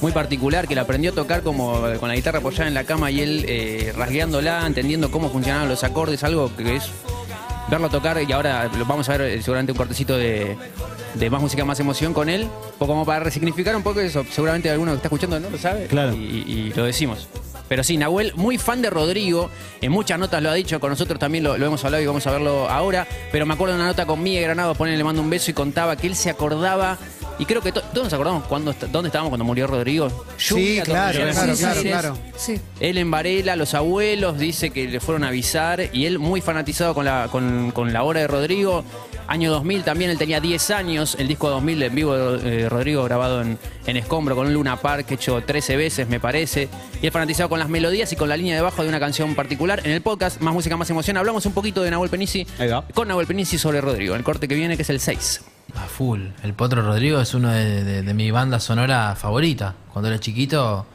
muy 0.00 0.12
particular, 0.12 0.66
que 0.66 0.74
la 0.74 0.82
aprendió 0.82 1.10
a 1.12 1.14
tocar 1.14 1.42
como 1.42 1.80
con 1.98 2.08
la 2.08 2.14
guitarra 2.14 2.38
apoyada 2.38 2.68
en 2.68 2.74
la 2.74 2.84
cama 2.84 3.10
y 3.10 3.20
él 3.20 3.44
eh, 3.48 3.92
rasgueándola, 3.96 4.66
entendiendo 4.66 5.10
cómo 5.10 5.30
funcionaban 5.30 5.68
los 5.68 5.84
acordes, 5.84 6.24
algo 6.24 6.54
que 6.56 6.76
es 6.76 6.84
verlo 7.70 7.88
tocar 7.88 8.20
y 8.26 8.32
ahora 8.32 8.68
lo 8.76 8.84
vamos 8.84 9.08
a 9.08 9.16
ver 9.16 9.20
eh, 9.38 9.42
seguramente 9.42 9.72
un 9.72 9.78
cortecito 9.78 10.16
de, 10.16 10.56
de 11.14 11.30
más 11.30 11.40
música, 11.40 11.64
más 11.64 11.78
emoción 11.80 12.12
con 12.12 12.28
él, 12.28 12.48
o 12.78 12.86
como 12.86 13.04
para 13.04 13.20
resignificar 13.20 13.76
un 13.76 13.82
poco 13.82 14.00
eso, 14.00 14.24
seguramente 14.30 14.70
alguno 14.70 14.92
que 14.92 14.96
está 14.96 15.08
escuchando 15.08 15.38
no 15.38 15.50
lo 15.50 15.58
sabe 15.58 15.86
Claro. 15.86 16.14
y, 16.14 16.18
y 16.46 16.72
lo 16.74 16.84
decimos. 16.84 17.28
Pero 17.68 17.84
sí, 17.84 17.96
Nahuel, 17.96 18.32
muy 18.34 18.58
fan 18.58 18.82
de 18.82 18.90
Rodrigo, 18.90 19.48
en 19.80 19.92
muchas 19.92 20.18
notas 20.18 20.42
lo 20.42 20.50
ha 20.50 20.54
dicho, 20.54 20.80
con 20.80 20.90
nosotros 20.90 21.20
también 21.20 21.44
lo, 21.44 21.56
lo 21.56 21.66
hemos 21.66 21.84
hablado 21.84 22.02
y 22.02 22.06
vamos 22.06 22.26
a 22.26 22.32
verlo 22.32 22.68
ahora, 22.68 23.06
pero 23.30 23.46
me 23.46 23.54
acuerdo 23.54 23.74
de 23.74 23.80
una 23.80 23.86
nota 23.90 24.06
con 24.06 24.20
Miguel 24.20 24.42
Granado, 24.42 24.74
ponele, 24.74 24.96
le 24.96 25.04
mando 25.04 25.22
un 25.22 25.30
beso 25.30 25.52
y 25.52 25.54
contaba 25.54 25.94
que 25.94 26.08
él 26.08 26.16
se 26.16 26.30
acordaba, 26.30 26.98
y 27.40 27.46
creo 27.46 27.60
que 27.62 27.72
to- 27.72 27.82
todos 27.82 28.04
nos 28.04 28.12
acordamos 28.12 28.44
cuando, 28.44 28.70
est- 28.70 28.84
dónde 28.84 29.08
estábamos 29.08 29.30
cuando 29.30 29.44
murió 29.44 29.66
Rodrigo. 29.66 30.08
Sí, 30.36 30.78
claro, 30.84 31.18
claro, 31.18 31.32
claro, 31.56 31.80
sí, 31.80 31.88
claro. 31.88 32.18
Sí. 32.36 32.60
él 32.78 32.98
en 32.98 33.10
Varela, 33.10 33.56
los 33.56 33.74
abuelos, 33.74 34.38
dice 34.38 34.70
que 34.70 34.86
le 34.88 35.00
fueron 35.00 35.24
a 35.24 35.28
avisar 35.28 35.88
y 35.92 36.06
él 36.06 36.18
muy 36.18 36.40
fanatizado 36.40 36.94
con 36.94 37.04
la, 37.04 37.28
con, 37.32 37.72
con 37.72 37.92
la 37.92 38.02
obra 38.04 38.20
de 38.20 38.26
Rodrigo. 38.28 38.84
Año 39.26 39.50
2000 39.52 39.84
también, 39.84 40.10
él 40.10 40.18
tenía 40.18 40.40
10 40.40 40.70
años, 40.72 41.16
el 41.20 41.28
disco 41.28 41.48
2000 41.50 41.80
en 41.84 41.94
vivo 41.94 42.14
de 42.16 42.62
eh, 42.62 42.68
Rodrigo 42.68 43.04
grabado 43.04 43.42
en, 43.42 43.58
en 43.86 43.96
Escombro 43.96 44.34
con 44.34 44.48
un 44.48 44.54
Luna 44.54 44.76
Park 44.76 45.08
hecho 45.12 45.40
13 45.46 45.76
veces 45.76 46.08
me 46.08 46.18
parece. 46.18 46.68
Y 47.00 47.06
él 47.06 47.12
fanatizado 47.12 47.48
con 47.48 47.60
las 47.60 47.68
melodías 47.68 48.12
y 48.12 48.16
con 48.16 48.28
la 48.28 48.36
línea 48.36 48.56
de 48.56 48.60
bajo 48.60 48.82
de 48.82 48.88
una 48.88 48.98
canción 48.98 49.36
particular. 49.36 49.82
En 49.84 49.92
el 49.92 50.02
podcast 50.02 50.40
Más 50.40 50.52
Música, 50.52 50.76
Más 50.76 50.90
Emoción 50.90 51.16
hablamos 51.16 51.46
un 51.46 51.52
poquito 51.52 51.80
de 51.82 51.92
Nahuel 51.92 52.10
Penici, 52.10 52.44
Ahí 52.58 52.68
va. 52.68 52.84
con 52.92 53.06
Nahuel 53.06 53.28
Penici 53.28 53.56
sobre 53.56 53.80
Rodrigo, 53.80 54.16
el 54.16 54.24
corte 54.24 54.48
que 54.48 54.56
viene 54.56 54.74
que 54.76 54.82
es 54.82 54.90
el 54.90 54.98
6. 54.98 55.42
A 55.76 55.86
full. 55.86 56.20
El 56.42 56.54
Potro 56.54 56.82
Rodrigo 56.82 57.20
es 57.20 57.34
uno 57.34 57.50
de, 57.50 57.84
de- 57.84 58.02
de 58.02 58.14
mi 58.14 58.30
banda 58.30 58.60
sonora 58.60 59.14
favorita. 59.16 59.74
Cuando 59.92 60.08
era 60.08 60.18
chiquito 60.20 60.86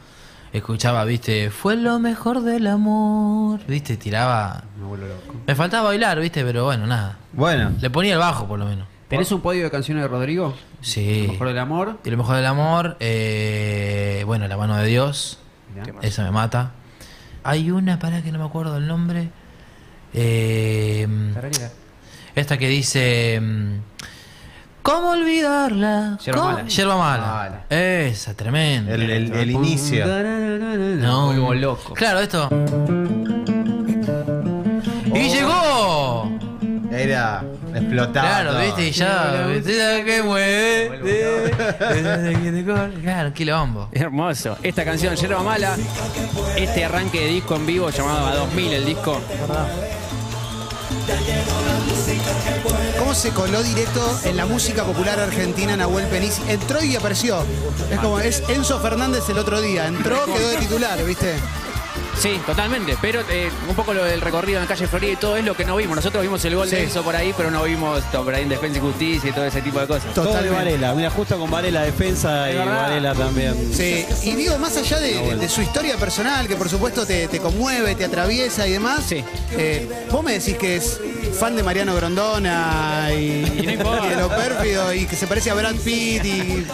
escuchaba, 0.52 1.04
viste, 1.04 1.50
fue 1.50 1.76
lo 1.76 1.98
mejor 1.98 2.42
del 2.42 2.66
amor. 2.66 3.60
Viste, 3.66 3.96
tiraba. 3.96 4.64
Me 5.46 5.54
faltaba 5.54 5.88
bailar, 5.88 6.18
viste, 6.20 6.44
pero 6.44 6.64
bueno, 6.64 6.86
nada. 6.86 7.18
Bueno, 7.32 7.72
Le 7.80 7.90
ponía 7.90 8.14
el 8.14 8.18
bajo 8.18 8.46
por 8.46 8.58
lo 8.58 8.64
menos. 8.66 8.86
¿Tenés 9.08 9.30
un 9.32 9.40
podio 9.40 9.62
de 9.64 9.70
canciones 9.70 10.02
de 10.02 10.08
Rodrigo? 10.08 10.54
Sí. 10.80 11.24
Lo 11.26 11.32
mejor 11.34 11.48
del 11.48 11.58
amor. 11.58 11.98
Y 12.04 12.10
lo 12.10 12.16
mejor 12.16 12.36
del 12.36 12.46
amor, 12.46 12.96
eh, 13.00 14.22
bueno, 14.26 14.48
la 14.48 14.56
mano 14.56 14.76
de 14.76 14.86
Dios. 14.86 15.38
Esa 16.02 16.24
me 16.24 16.30
mata. 16.30 16.72
Hay 17.44 17.70
una, 17.70 17.98
para 18.00 18.22
que 18.22 18.32
no 18.32 18.38
me 18.40 18.44
acuerdo 18.46 18.76
el 18.78 18.86
nombre. 18.88 19.28
Eh, 20.14 21.06
esta 22.34 22.58
que 22.58 22.68
dice. 22.68 23.40
¿Cómo 24.86 25.10
olvidarla? 25.10 26.16
Yerba 26.24 26.40
¿Cómo? 26.40 26.52
mala. 26.54 26.68
Yerba 26.68 26.96
mala. 26.96 27.26
Mala. 27.26 27.60
Esa, 27.70 28.34
tremenda. 28.34 28.94
el, 28.94 29.10
el- 29.10 29.32
el 29.32 29.50
inicio. 29.50 30.06
No. 30.06 31.26
Vuelvo 31.26 31.54
loco. 31.54 31.92
Claro, 31.94 32.20
esto. 32.20 32.48
¡Y 35.12 35.28
llegó! 35.28 36.30
Eh, 36.92 37.02
era 37.02 37.42
explotado. 37.74 38.26
Claro, 38.28 38.58
viste, 38.60 38.86
y 38.86 38.92
ya. 38.92 39.46
vestida 39.48 40.04
que 40.04 40.22
mueve. 40.22 41.00
Claro, 43.02 43.32
quilombo. 43.32 43.88
Hermoso. 43.92 44.56
Esta 44.62 44.84
canción, 44.84 45.16
Yerba 45.16 45.42
Mala, 45.42 45.76
este 46.56 46.84
arranque 46.84 47.20
de 47.22 47.26
disco 47.26 47.56
en 47.56 47.66
vivo 47.66 47.90
llamado 47.90 48.26
A 48.26 48.34
2000 48.36 48.72
el 48.72 48.84
disco. 48.84 49.20
¿Cómo 53.16 53.22
se 53.22 53.32
coló 53.32 53.62
directo 53.62 54.20
en 54.24 54.36
la 54.36 54.44
música 54.44 54.84
popular 54.84 55.18
argentina 55.18 55.74
Nahuel 55.74 56.06
Penici? 56.08 56.42
Entró 56.48 56.84
y 56.84 56.96
apareció. 56.96 57.46
Es 57.90 57.98
como, 57.98 58.20
es 58.20 58.42
Enzo 58.46 58.78
Fernández 58.78 59.26
el 59.30 59.38
otro 59.38 59.62
día. 59.62 59.86
Entró, 59.86 60.22
quedó 60.26 60.48
de 60.50 60.58
titular, 60.58 61.02
¿viste? 61.02 61.32
Sí, 62.18 62.40
totalmente. 62.46 62.96
Pero 63.00 63.20
eh, 63.30 63.50
un 63.68 63.74
poco 63.74 63.92
lo 63.92 64.02
del 64.04 64.20
recorrido 64.20 64.60
en 64.60 64.66
calle 64.66 64.86
Florida 64.86 65.12
y 65.12 65.16
todo 65.16 65.36
es 65.36 65.44
lo 65.44 65.54
que 65.54 65.64
no 65.64 65.76
vimos. 65.76 65.96
Nosotros 65.96 66.22
vimos 66.22 66.44
el 66.44 66.56
gol 66.56 66.68
Sí. 66.68 66.76
de 66.76 66.84
Enzo 66.84 67.02
por 67.02 67.14
ahí, 67.14 67.34
pero 67.36 67.50
no 67.50 67.62
vimos 67.64 68.02
todo 68.10 68.24
por 68.24 68.34
ahí 68.34 68.42
en 68.42 68.48
Defensa 68.48 68.78
y 68.78 68.80
Justicia 68.80 69.30
y 69.30 69.32
todo 69.32 69.44
ese 69.44 69.60
tipo 69.62 69.78
de 69.80 69.86
cosas. 69.86 70.14
Todo 70.14 70.24
de 70.24 70.30
Totalmente. 70.32 70.56
Varela. 70.56 70.94
Mira, 70.94 71.10
justo 71.10 71.38
con 71.38 71.50
Varela 71.50 71.82
defensa 71.82 72.50
y 72.50 72.54
verdad. 72.56 72.82
Varela 72.82 73.14
también. 73.14 73.54
Sí, 73.74 74.04
y 74.24 74.32
digo, 74.34 74.58
más 74.58 74.76
allá 74.76 74.98
de, 74.98 75.36
de 75.36 75.48
su 75.48 75.60
historia 75.62 75.96
personal, 75.96 76.48
que 76.48 76.56
por 76.56 76.68
supuesto 76.68 77.06
te, 77.06 77.28
te 77.28 77.38
conmueve, 77.38 77.94
te 77.94 78.04
atraviesa 78.06 78.66
y 78.66 78.72
demás, 78.72 79.04
Sí. 79.06 79.22
eh, 79.52 79.88
vos 80.10 80.24
me 80.24 80.32
decís 80.38 80.56
que 80.56 80.76
es 80.76 80.98
fan 81.38 81.54
de 81.54 81.62
Mariano 81.62 81.94
Grondona 81.94 83.08
y, 83.12 83.44
Y 83.58 83.62
no 83.66 83.72
importa. 83.72 84.06
y 84.06 84.10
de 84.10 84.16
lo 84.16 84.28
pérfido 84.28 84.92
y 84.94 85.04
que 85.06 85.16
se 85.16 85.26
parece 85.26 85.50
a 85.50 85.54
Brad 85.54 85.74
Pitt 85.76 86.24
y... 86.24 86.66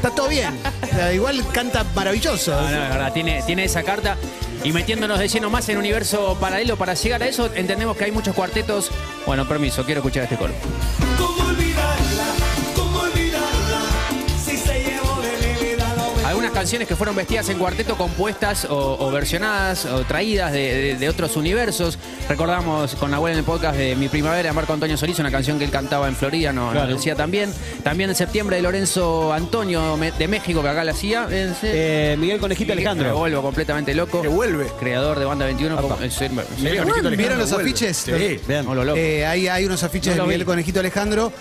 Está 0.00 0.14
todo 0.14 0.28
bien. 0.28 0.58
O 0.82 0.86
sea, 0.86 1.12
igual 1.12 1.46
canta 1.52 1.84
maravilloso. 1.94 2.52
No, 2.52 2.62
no, 2.62 2.68
es 2.68 2.88
verdad, 2.88 3.12
tiene, 3.12 3.42
tiene 3.42 3.64
esa 3.64 3.82
carta. 3.82 4.16
Y 4.64 4.72
metiéndonos 4.72 5.18
de 5.18 5.28
lleno 5.28 5.50
más 5.50 5.68
en 5.68 5.76
universo 5.76 6.38
paralelo 6.40 6.78
para 6.78 6.94
llegar 6.94 7.22
a 7.22 7.26
eso, 7.26 7.50
entendemos 7.54 7.98
que 7.98 8.04
hay 8.04 8.10
muchos 8.10 8.34
cuartetos. 8.34 8.90
Bueno, 9.26 9.46
permiso, 9.46 9.84
quiero 9.84 10.00
escuchar 10.00 10.22
este 10.22 10.38
coro. 10.38 10.54
Algunas 16.50 16.62
canciones 16.64 16.88
que 16.88 16.96
fueron 16.96 17.14
vestidas 17.14 17.48
en 17.48 17.58
cuarteto, 17.58 17.96
compuestas 17.96 18.64
o, 18.64 18.96
o 18.98 19.10
versionadas 19.12 19.84
o 19.86 20.00
traídas 20.02 20.52
de, 20.52 20.74
de- 20.74 20.94
de 20.96 21.08
otros 21.08 21.36
universos. 21.36 21.96
Recordamos 22.28 22.96
con 22.96 23.12
Nahuel 23.12 23.34
en 23.34 23.38
el 23.38 23.44
podcast 23.44 23.76
de 23.78 23.94
Mi 23.94 24.08
Primavera, 24.08 24.52
Marco 24.52 24.72
Antonio 24.72 24.96
Solís, 24.96 25.20
una 25.20 25.30
canción 25.30 25.58
que 25.60 25.64
él 25.64 25.70
cantaba 25.70 26.08
en 26.08 26.16
Florida, 26.16 26.52
no, 26.52 26.74
no 26.74 26.86
lo 26.86 26.94
decía 26.96 27.14
también. 27.14 27.52
También 27.84 28.10
en 28.10 28.16
septiembre 28.16 28.56
de 28.56 28.62
Lorenzo 28.62 29.32
Antonio 29.32 29.96
me- 29.96 30.10
de 30.10 30.26
México, 30.26 30.60
que 30.60 30.68
acá 30.68 30.82
la 30.82 30.90
hacía. 30.90 31.28
En- 31.30 31.54
Eh, 31.62 32.16
Miguel 32.18 32.40
Conejito 32.40 32.68
Me 32.68 32.72
Alejandro. 32.72 33.16
vuelvo 33.16 33.42
completamente 33.42 33.94
loco. 33.94 34.20
Que 34.20 34.28
vuelve. 34.28 34.66
Creador 34.80 35.20
de 35.20 35.26
Banda 35.26 35.46
21. 35.46 35.76
como- 35.80 36.00
en 36.02 36.10
serio, 36.10 36.40
en 36.40 36.62
serio. 36.62 36.84
¿Vieron 37.16 37.38
los 37.38 37.52
afiches? 37.52 37.96
Sí. 37.96 38.40
Loco. 38.48 38.96
Eh, 38.96 39.24
hay, 39.24 39.46
hay 39.46 39.64
unos 39.66 39.84
afiches 39.84 40.16
No 40.16 40.22
de 40.24 40.28
Miguel 40.28 40.40
vi. 40.40 40.46
Conejito 40.46 40.80
Alejandro. 40.80 41.32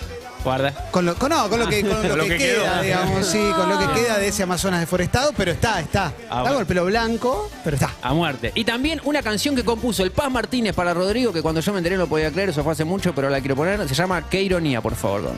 Guarda. 0.44 0.72
Con 0.92 1.06
lo, 1.06 1.16
con, 1.16 1.30
no, 1.30 1.50
con 1.50 1.60
lo 1.60 1.68
que, 1.68 1.82
con 1.82 2.08
lo 2.08 2.16
Lo 2.16 2.24
que 2.24 2.30
que 2.32 2.38
queda, 2.38 2.74
quedó. 2.74 2.82
digamos, 2.84 3.28
sí, 3.28 3.40
con 3.56 3.70
lo 3.70 3.78
que 3.78 3.88
queda 4.02 4.18
de 4.18 4.28
ese 4.30 4.44
Amazonas 4.44 4.80
deforestado, 4.80 5.32
pero 5.36 5.52
está, 5.52 5.80
está. 5.82 6.06
Ah, 6.06 6.12
está 6.20 6.36
bueno. 6.42 6.54
con 6.54 6.62
el 6.62 6.66
pelo 6.68 6.86
blanco, 6.86 7.50
pero 7.64 7.76
está. 7.76 7.92
A 8.02 8.14
muerte. 8.14 8.52
Y 8.56 8.64
también 8.64 9.02
una 9.04 9.22
canción 9.22 9.56
que 9.56 9.64
compuso 9.66 10.04
el 10.04 10.12
Paz 10.12 10.32
Martínez 10.32 10.74
para 10.74 10.94
Rodrigo, 10.94 11.34
que 11.34 11.42
cuando 11.42 11.60
yo 11.62 11.72
me 11.74 11.80
enteré 11.80 11.98
no 11.98 12.08
podía 12.08 12.32
creer, 12.32 12.50
eso 12.50 12.64
fue 12.64 12.72
hace 12.72 12.86
mucho, 12.86 13.14
pero 13.14 13.30
la 13.30 13.40
quiero 13.42 13.56
poner. 13.56 13.88
Se 13.88 13.94
llama 13.96 14.30
Qué 14.30 14.42
ironía, 14.42 14.82
por 14.82 14.96
favor. 14.96 15.32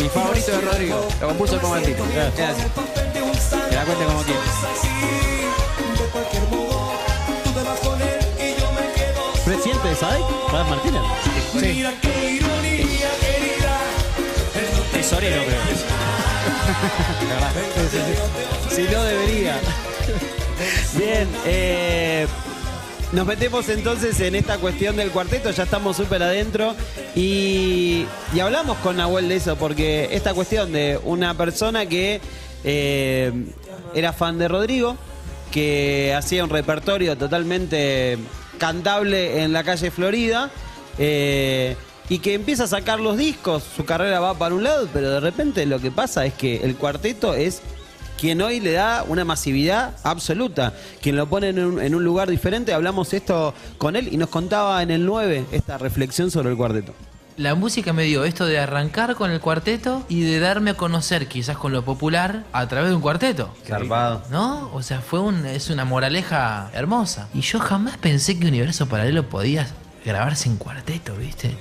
Mi 0.00 0.08
favorito 0.10 0.50
de 0.52 0.60
Rodrigo. 0.60 1.08
Lo 1.20 1.28
compuso 1.28 1.54
el 1.54 1.60
Paz 1.60 1.70
Martínez. 1.70 2.00
Así. 2.00 2.62
Que 3.70 3.74
la 3.76 3.84
cuente 3.84 4.04
como 4.04 4.22
quiera. 4.22 4.40
de 5.98 6.04
cualquier 6.10 6.42
modo. 6.50 6.92
Tú 7.44 7.50
te 7.52 7.62
vas 7.62 7.78
con 7.80 8.02
él 8.02 8.18
y 8.38 8.60
yo 8.60 8.72
me 8.72 8.92
quedo. 8.92 9.44
Presidente 9.44 9.88
de 9.88 9.94
SADEC, 9.94 10.24
Paz 10.50 10.68
Martínez. 10.68 11.00
Mira 11.54 11.94
qué 12.02 12.08
ironía, 12.36 12.40
querida. 12.40 12.53
Tesorero, 14.92 15.42
creo. 15.44 15.64
Si 18.70 18.82
no 18.82 19.02
debería. 19.04 19.56
Bien, 20.96 21.28
eh, 21.46 22.26
nos 23.12 23.26
metemos 23.26 23.68
entonces 23.68 24.18
en 24.20 24.34
esta 24.34 24.58
cuestión 24.58 24.96
del 24.96 25.10
cuarteto, 25.10 25.50
ya 25.50 25.64
estamos 25.64 25.96
súper 25.96 26.22
adentro 26.22 26.74
y, 27.14 28.06
y 28.34 28.40
hablamos 28.40 28.76
con 28.78 28.96
Nahuel 28.96 29.28
de 29.28 29.36
eso, 29.36 29.56
porque 29.56 30.08
esta 30.12 30.34
cuestión 30.34 30.72
de 30.72 30.98
una 31.04 31.34
persona 31.34 31.86
que 31.86 32.20
eh, 32.64 33.32
era 33.94 34.12
fan 34.12 34.38
de 34.38 34.48
Rodrigo, 34.48 34.96
que 35.52 36.14
hacía 36.16 36.42
un 36.42 36.50
repertorio 36.50 37.16
totalmente 37.16 38.18
cantable 38.58 39.42
en 39.42 39.52
la 39.52 39.62
calle 39.62 39.90
Florida, 39.90 40.50
eh, 40.98 41.76
y 42.08 42.18
que 42.18 42.34
empieza 42.34 42.64
a 42.64 42.66
sacar 42.68 43.00
los 43.00 43.16
discos, 43.16 43.62
su 43.76 43.84
carrera 43.84 44.20
va 44.20 44.34
para 44.34 44.54
un 44.54 44.62
lado, 44.62 44.88
pero 44.92 45.10
de 45.10 45.20
repente 45.20 45.66
lo 45.66 45.80
que 45.80 45.90
pasa 45.90 46.26
es 46.26 46.34
que 46.34 46.58
el 46.58 46.76
cuarteto 46.76 47.34
es 47.34 47.62
quien 48.18 48.40
hoy 48.42 48.60
le 48.60 48.72
da 48.72 49.04
una 49.08 49.24
masividad 49.24 49.96
absoluta, 50.02 50.72
quien 51.02 51.16
lo 51.16 51.28
pone 51.28 51.48
en 51.48 51.58
un, 51.58 51.80
en 51.80 51.94
un 51.94 52.04
lugar 52.04 52.30
diferente. 52.30 52.72
Hablamos 52.72 53.12
esto 53.12 53.54
con 53.78 53.96
él 53.96 54.08
y 54.12 54.16
nos 54.16 54.28
contaba 54.28 54.82
en 54.82 54.90
el 54.90 55.04
9 55.04 55.46
esta 55.52 55.78
reflexión 55.78 56.30
sobre 56.30 56.50
el 56.50 56.56
cuarteto. 56.56 56.94
La 57.36 57.56
música 57.56 57.92
me 57.92 58.04
dio 58.04 58.22
esto 58.24 58.46
de 58.46 58.60
arrancar 58.60 59.16
con 59.16 59.32
el 59.32 59.40
cuarteto 59.40 60.04
y 60.08 60.22
de 60.22 60.38
darme 60.38 60.70
a 60.70 60.74
conocer 60.74 61.26
quizás 61.26 61.56
con 61.56 61.72
lo 61.72 61.84
popular 61.84 62.44
a 62.52 62.68
través 62.68 62.90
de 62.90 62.94
un 62.94 63.02
cuarteto. 63.02 63.52
Zarpado. 63.66 64.22
¿No? 64.30 64.70
O 64.72 64.82
sea, 64.82 65.00
fue 65.00 65.18
un, 65.18 65.44
es 65.44 65.68
una 65.68 65.84
moraleja 65.84 66.70
hermosa. 66.72 67.28
Y 67.34 67.40
yo 67.40 67.58
jamás 67.58 67.98
pensé 67.98 68.38
que 68.38 68.46
Universo 68.46 68.86
Paralelo 68.86 69.28
podía 69.28 69.66
grabarse 70.04 70.48
en 70.48 70.56
cuarteto, 70.58 71.16
¿viste? 71.16 71.56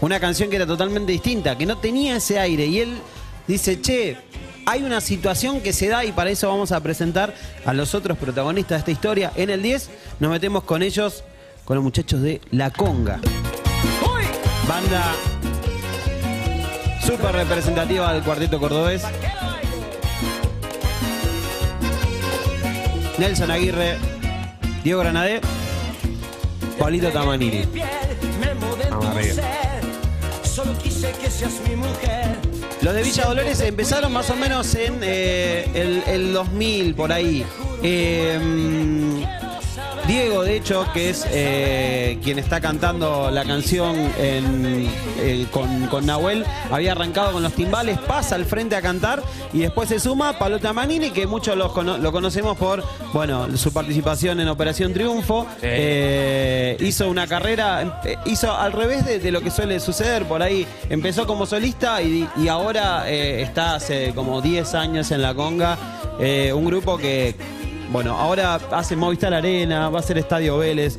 Una 0.00 0.20
canción 0.20 0.48
que 0.48 0.56
era 0.56 0.66
totalmente 0.66 1.10
distinta, 1.10 1.58
que 1.58 1.66
no 1.66 1.78
tenía 1.78 2.16
ese 2.16 2.38
aire. 2.38 2.66
Y 2.66 2.80
él 2.80 2.98
dice, 3.46 3.80
che, 3.80 4.16
hay 4.64 4.82
una 4.82 5.00
situación 5.00 5.60
que 5.60 5.72
se 5.72 5.88
da 5.88 6.04
y 6.04 6.12
para 6.12 6.30
eso 6.30 6.48
vamos 6.48 6.72
a 6.72 6.80
presentar 6.80 7.34
a 7.64 7.72
los 7.72 7.94
otros 7.94 8.16
protagonistas 8.18 8.76
de 8.76 8.78
esta 8.78 8.90
historia. 8.90 9.32
En 9.34 9.50
el 9.50 9.62
10 9.62 9.90
nos 10.20 10.30
metemos 10.30 10.62
con 10.64 10.82
ellos, 10.82 11.24
con 11.64 11.76
los 11.76 11.84
muchachos 11.84 12.22
de 12.22 12.40
La 12.50 12.70
Conga. 12.70 13.20
Banda 14.68 15.14
súper 17.04 17.32
representativa 17.32 18.12
del 18.12 18.22
cuarteto 18.22 18.60
cordobés. 18.60 19.02
Nelson 23.16 23.50
Aguirre, 23.50 23.96
Diego 24.84 25.00
Granadé, 25.00 25.40
Pablito 26.78 27.08
Tamanini. 27.08 27.64
Solo 30.58 30.76
quise 30.76 31.12
que 31.12 31.30
seas 31.30 31.52
mi 31.68 31.76
mujer. 31.76 32.36
Los 32.82 32.92
de 32.92 33.04
Villa 33.04 33.26
Dolores 33.26 33.60
empezaron 33.60 34.12
más 34.12 34.28
o 34.28 34.34
menos 34.34 34.74
en 34.74 34.98
eh, 35.02 35.70
el, 35.72 36.02
el 36.08 36.32
2000, 36.32 36.96
por 36.96 37.12
ahí. 37.12 37.46
Eh, 37.80 39.24
Diego, 40.08 40.42
de 40.42 40.56
hecho, 40.56 40.86
que 40.94 41.10
es 41.10 41.26
eh, 41.30 42.18
quien 42.24 42.38
está 42.38 42.60
cantando 42.62 43.30
la 43.30 43.44
canción 43.44 43.94
en- 44.18 44.90
eh, 45.20 45.46
con, 45.52 45.86
con 45.88 46.06
Nahuel, 46.06 46.46
había 46.70 46.92
arrancado 46.92 47.32
con 47.32 47.42
los 47.42 47.52
timbales, 47.52 47.98
pasa 47.98 48.34
al 48.34 48.46
frente 48.46 48.74
a 48.74 48.80
cantar 48.80 49.22
y 49.52 49.58
después 49.58 49.90
se 49.90 50.00
suma 50.00 50.38
Palota 50.38 50.72
Manini, 50.72 51.10
que 51.10 51.26
muchos 51.26 51.56
los 51.58 51.72
cono- 51.72 51.98
lo 51.98 52.10
conocemos 52.10 52.56
por 52.56 52.82
bueno 53.12 53.54
su 53.58 53.70
participación 53.72 54.40
en 54.40 54.48
Operación 54.48 54.94
Triunfo. 54.94 55.46
Eh, 55.60 56.78
hizo 56.80 57.06
una 57.08 57.26
carrera, 57.26 58.00
hizo 58.24 58.50
al 58.56 58.72
revés 58.72 59.04
de, 59.04 59.18
de 59.18 59.30
lo 59.30 59.42
que 59.42 59.50
suele 59.50 59.78
suceder 59.78 60.24
por 60.24 60.42
ahí. 60.42 60.66
Empezó 60.88 61.26
como 61.26 61.44
solista 61.44 62.00
y, 62.00 62.26
y 62.36 62.48
ahora 62.48 63.10
está 63.10 63.74
hace 63.74 64.12
como 64.14 64.40
10 64.40 64.74
años 64.74 65.10
en 65.10 65.20
la 65.20 65.34
conga. 65.34 65.76
Un 66.18 66.64
grupo 66.64 66.96
que, 66.98 67.34
bueno, 67.90 68.16
ahora 68.16 68.58
hace 68.72 68.96
Movistar 68.96 69.32
Arena, 69.34 69.88
va 69.90 70.00
a 70.00 70.02
ser 70.02 70.18
Estadio 70.18 70.58
Vélez. 70.58 70.98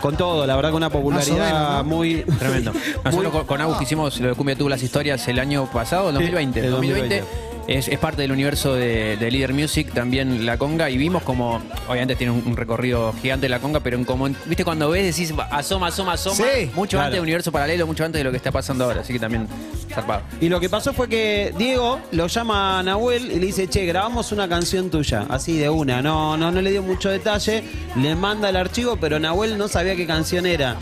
Con 0.00 0.16
todo, 0.16 0.46
la 0.46 0.54
verdad, 0.54 0.70
con 0.70 0.76
una 0.76 0.90
popularidad 0.90 1.36
menos, 1.36 1.76
¿no? 1.78 1.84
muy. 1.84 2.22
Tremendo. 2.38 2.72
Nosotros 3.04 3.14
muy- 3.14 3.32
con, 3.32 3.46
con 3.46 3.60
Agus 3.60 3.82
hicimos 3.82 4.20
lo 4.20 4.28
de 4.28 4.34
Cumbia 4.36 4.54
Tuvo 4.54 4.68
las 4.68 4.80
historias 4.82 5.26
el 5.26 5.40
año 5.40 5.66
pasado, 5.72 6.10
el 6.10 6.14
2020. 6.14 6.60
el 6.60 6.64
El 6.66 6.70
2020, 6.70 7.20
2020. 7.20 7.47
Es, 7.68 7.86
es 7.86 7.98
parte 7.98 8.22
del 8.22 8.32
universo 8.32 8.72
de, 8.74 9.18
de 9.18 9.30
Leader 9.30 9.52
Music, 9.52 9.92
también 9.92 10.46
la 10.46 10.56
conga, 10.56 10.88
y 10.88 10.96
vimos 10.96 11.22
como, 11.22 11.60
obviamente 11.86 12.16
tiene 12.16 12.32
un, 12.32 12.42
un 12.46 12.56
recorrido 12.56 13.12
gigante 13.20 13.46
la 13.46 13.60
conga, 13.60 13.80
pero 13.80 13.98
en 13.98 14.06
como, 14.06 14.26
viste, 14.46 14.64
cuando 14.64 14.88
ves, 14.88 15.14
decís, 15.14 15.34
asoma, 15.50 15.88
asoma, 15.88 16.14
asoma, 16.14 16.34
Sí, 16.36 16.70
mucho 16.74 16.96
claro. 16.96 17.04
antes 17.04 17.16
del 17.16 17.22
universo 17.22 17.52
paralelo, 17.52 17.86
mucho 17.86 18.06
antes 18.06 18.20
de 18.20 18.24
lo 18.24 18.30
que 18.30 18.38
está 18.38 18.50
pasando 18.50 18.84
ahora, 18.84 19.02
así 19.02 19.12
que 19.12 19.18
también 19.18 19.46
zarpado. 19.92 20.22
Y 20.40 20.48
lo 20.48 20.60
que 20.60 20.70
pasó 20.70 20.94
fue 20.94 21.10
que 21.10 21.52
Diego 21.58 22.00
lo 22.12 22.26
llama 22.26 22.78
a 22.78 22.82
Nahuel 22.82 23.30
y 23.30 23.34
le 23.38 23.46
dice, 23.46 23.68
che, 23.68 23.84
grabamos 23.84 24.32
una 24.32 24.48
canción 24.48 24.88
tuya, 24.88 25.26
así 25.28 25.58
de 25.58 25.68
una. 25.68 26.00
No, 26.00 26.38
no, 26.38 26.50
no 26.50 26.62
le 26.62 26.70
dio 26.70 26.82
mucho 26.82 27.10
detalle, 27.10 27.62
le 27.96 28.14
manda 28.14 28.48
el 28.48 28.56
archivo, 28.56 28.96
pero 28.98 29.18
Nahuel 29.20 29.58
no 29.58 29.68
sabía 29.68 29.94
qué 29.94 30.06
canción 30.06 30.46
era. 30.46 30.76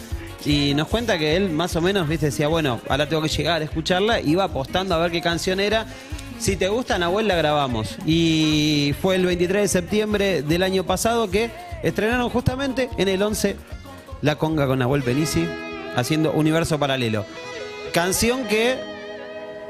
Y 0.45 0.75
nos 0.75 0.87
cuenta 0.87 1.19
que 1.19 1.35
él 1.35 1.50
más 1.50 1.75
o 1.75 1.81
menos, 1.81 2.07
viste, 2.07 2.26
decía, 2.26 2.47
bueno, 2.47 2.81
ahora 2.88 3.09
tengo 3.09 3.21
que 3.23 3.28
llegar 3.28 3.61
a 3.61 3.64
escucharla, 3.64 4.21
iba 4.21 4.45
apostando 4.45 4.95
a 4.95 4.99
ver 4.99 5.11
qué 5.11 5.21
canción 5.21 5.59
era. 5.59 5.87
Si 6.38 6.57
te 6.57 6.69
gusta, 6.69 6.99
Nahuel, 6.99 7.26
la 7.28 7.35
grabamos. 7.37 7.97
Y 8.07 8.95
fue 9.00 9.16
el 9.16 9.26
23 9.26 9.62
de 9.62 9.69
septiembre 9.69 10.43
del 10.43 10.62
año 10.62 10.85
pasado 10.85 11.31
que 11.31 11.50
estrenaron 11.83 12.28
justamente 12.31 12.88
en 12.99 13.09
el 13.09 13.23
11 13.23 13.57
La 14.23 14.37
Conga 14.37 14.66
con 14.66 14.78
Nahuel 14.78 15.02
Penici. 15.02 15.47
haciendo 15.97 16.33
Universo 16.33 16.78
Paralelo. 16.78 17.25
Canción 17.95 18.45
que 18.45 18.76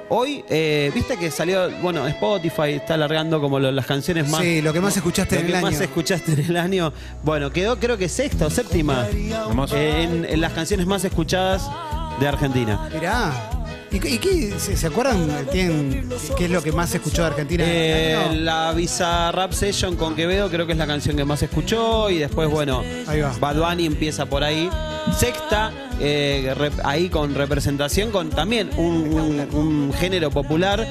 hoy, 0.09 0.45
eh, 0.51 0.91
viste 0.93 1.17
que 1.17 1.31
salió, 1.31 1.71
bueno, 1.83 2.05
Spotify 2.09 2.73
está 2.73 2.95
alargando 2.95 3.41
como 3.41 3.61
lo- 3.61 3.71
las 3.71 3.87
canciones 3.87 4.29
más... 4.29 4.41
Sí, 4.43 4.61
lo 4.61 4.73
que 4.73 4.81
más 4.81 4.97
escuchaste 4.97 5.37
lo 5.37 5.41
en 5.43 5.47
que 5.47 5.53
el 5.57 5.63
más 5.63 5.75
año. 5.75 5.85
escuchaste 5.85 6.33
en 6.33 6.41
el 6.41 6.57
año. 6.57 6.93
Bueno, 7.23 7.51
quedó 7.51 7.79
creo 7.79 7.97
que 7.97 8.09
sexta 8.09 8.47
o 8.47 8.51
séptima 8.51 9.07
eh, 9.13 10.03
en, 10.03 10.25
en 10.25 10.41
las 10.41 10.53
canciones 10.53 10.85
más 10.87 11.05
escuchadas 11.05 11.71
de 12.19 12.27
Argentina. 12.27 12.89
Mirá. 12.93 13.51
¿Y, 13.91 14.01
qué- 14.01 14.11
y 14.11 14.19
qué- 14.19 14.55
se, 14.59 14.77
se 14.77 14.87
acuerdan 14.89 15.29
¿Tienen- 15.51 16.09
qué 16.37 16.47
es 16.47 16.51
lo 16.51 16.63
que 16.63 16.73
más 16.73 16.91
se 16.91 16.97
escuchó 16.97 17.23
de 17.23 17.29
Argentina? 17.29 17.65
Eh, 17.67 18.17
No. 18.29 18.35
La 18.35 18.73
Visa 18.73 19.31
Rap 19.33 19.53
Session 19.53 19.97
con 19.97 20.15
Quevedo 20.17 20.51
creo 20.51 20.67
que 20.67 20.73
es 20.73 20.79
la 20.79 20.87
canción 20.87 21.17
que 21.17 21.25
más 21.25 21.43
escuchó 21.43 22.11
y 22.11 22.19
después, 22.19 22.49
bueno, 22.51 22.83
Ahí 23.07 23.21
va. 23.21 23.33
Bad 23.39 23.57
Bunny 23.57 23.87
empieza 23.87 24.27
por 24.27 24.43
ahí. 24.43 24.69
Sexta, 25.17 25.73
eh, 26.01 26.53
rep- 26.57 26.81
ahí 26.85 27.09
con 27.09 27.35
representación, 27.35 28.11
con 28.11 28.31
también 28.31 28.71
un, 28.77 29.09
un- 29.15 29.49
un 29.55 29.93
género 29.95 30.31
popular. 30.31 30.87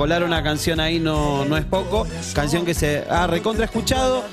Colar 0.00 0.24
una 0.24 0.42
canción 0.42 0.80
ahí 0.80 0.98
no, 0.98 1.44
no 1.44 1.58
es 1.58 1.64
poco. 1.66 2.06
Canción 2.32 2.64
que 2.64 2.72
se 2.72 3.04
ha 3.10 3.26
recontra 3.26 3.66
escuchado 3.66 4.24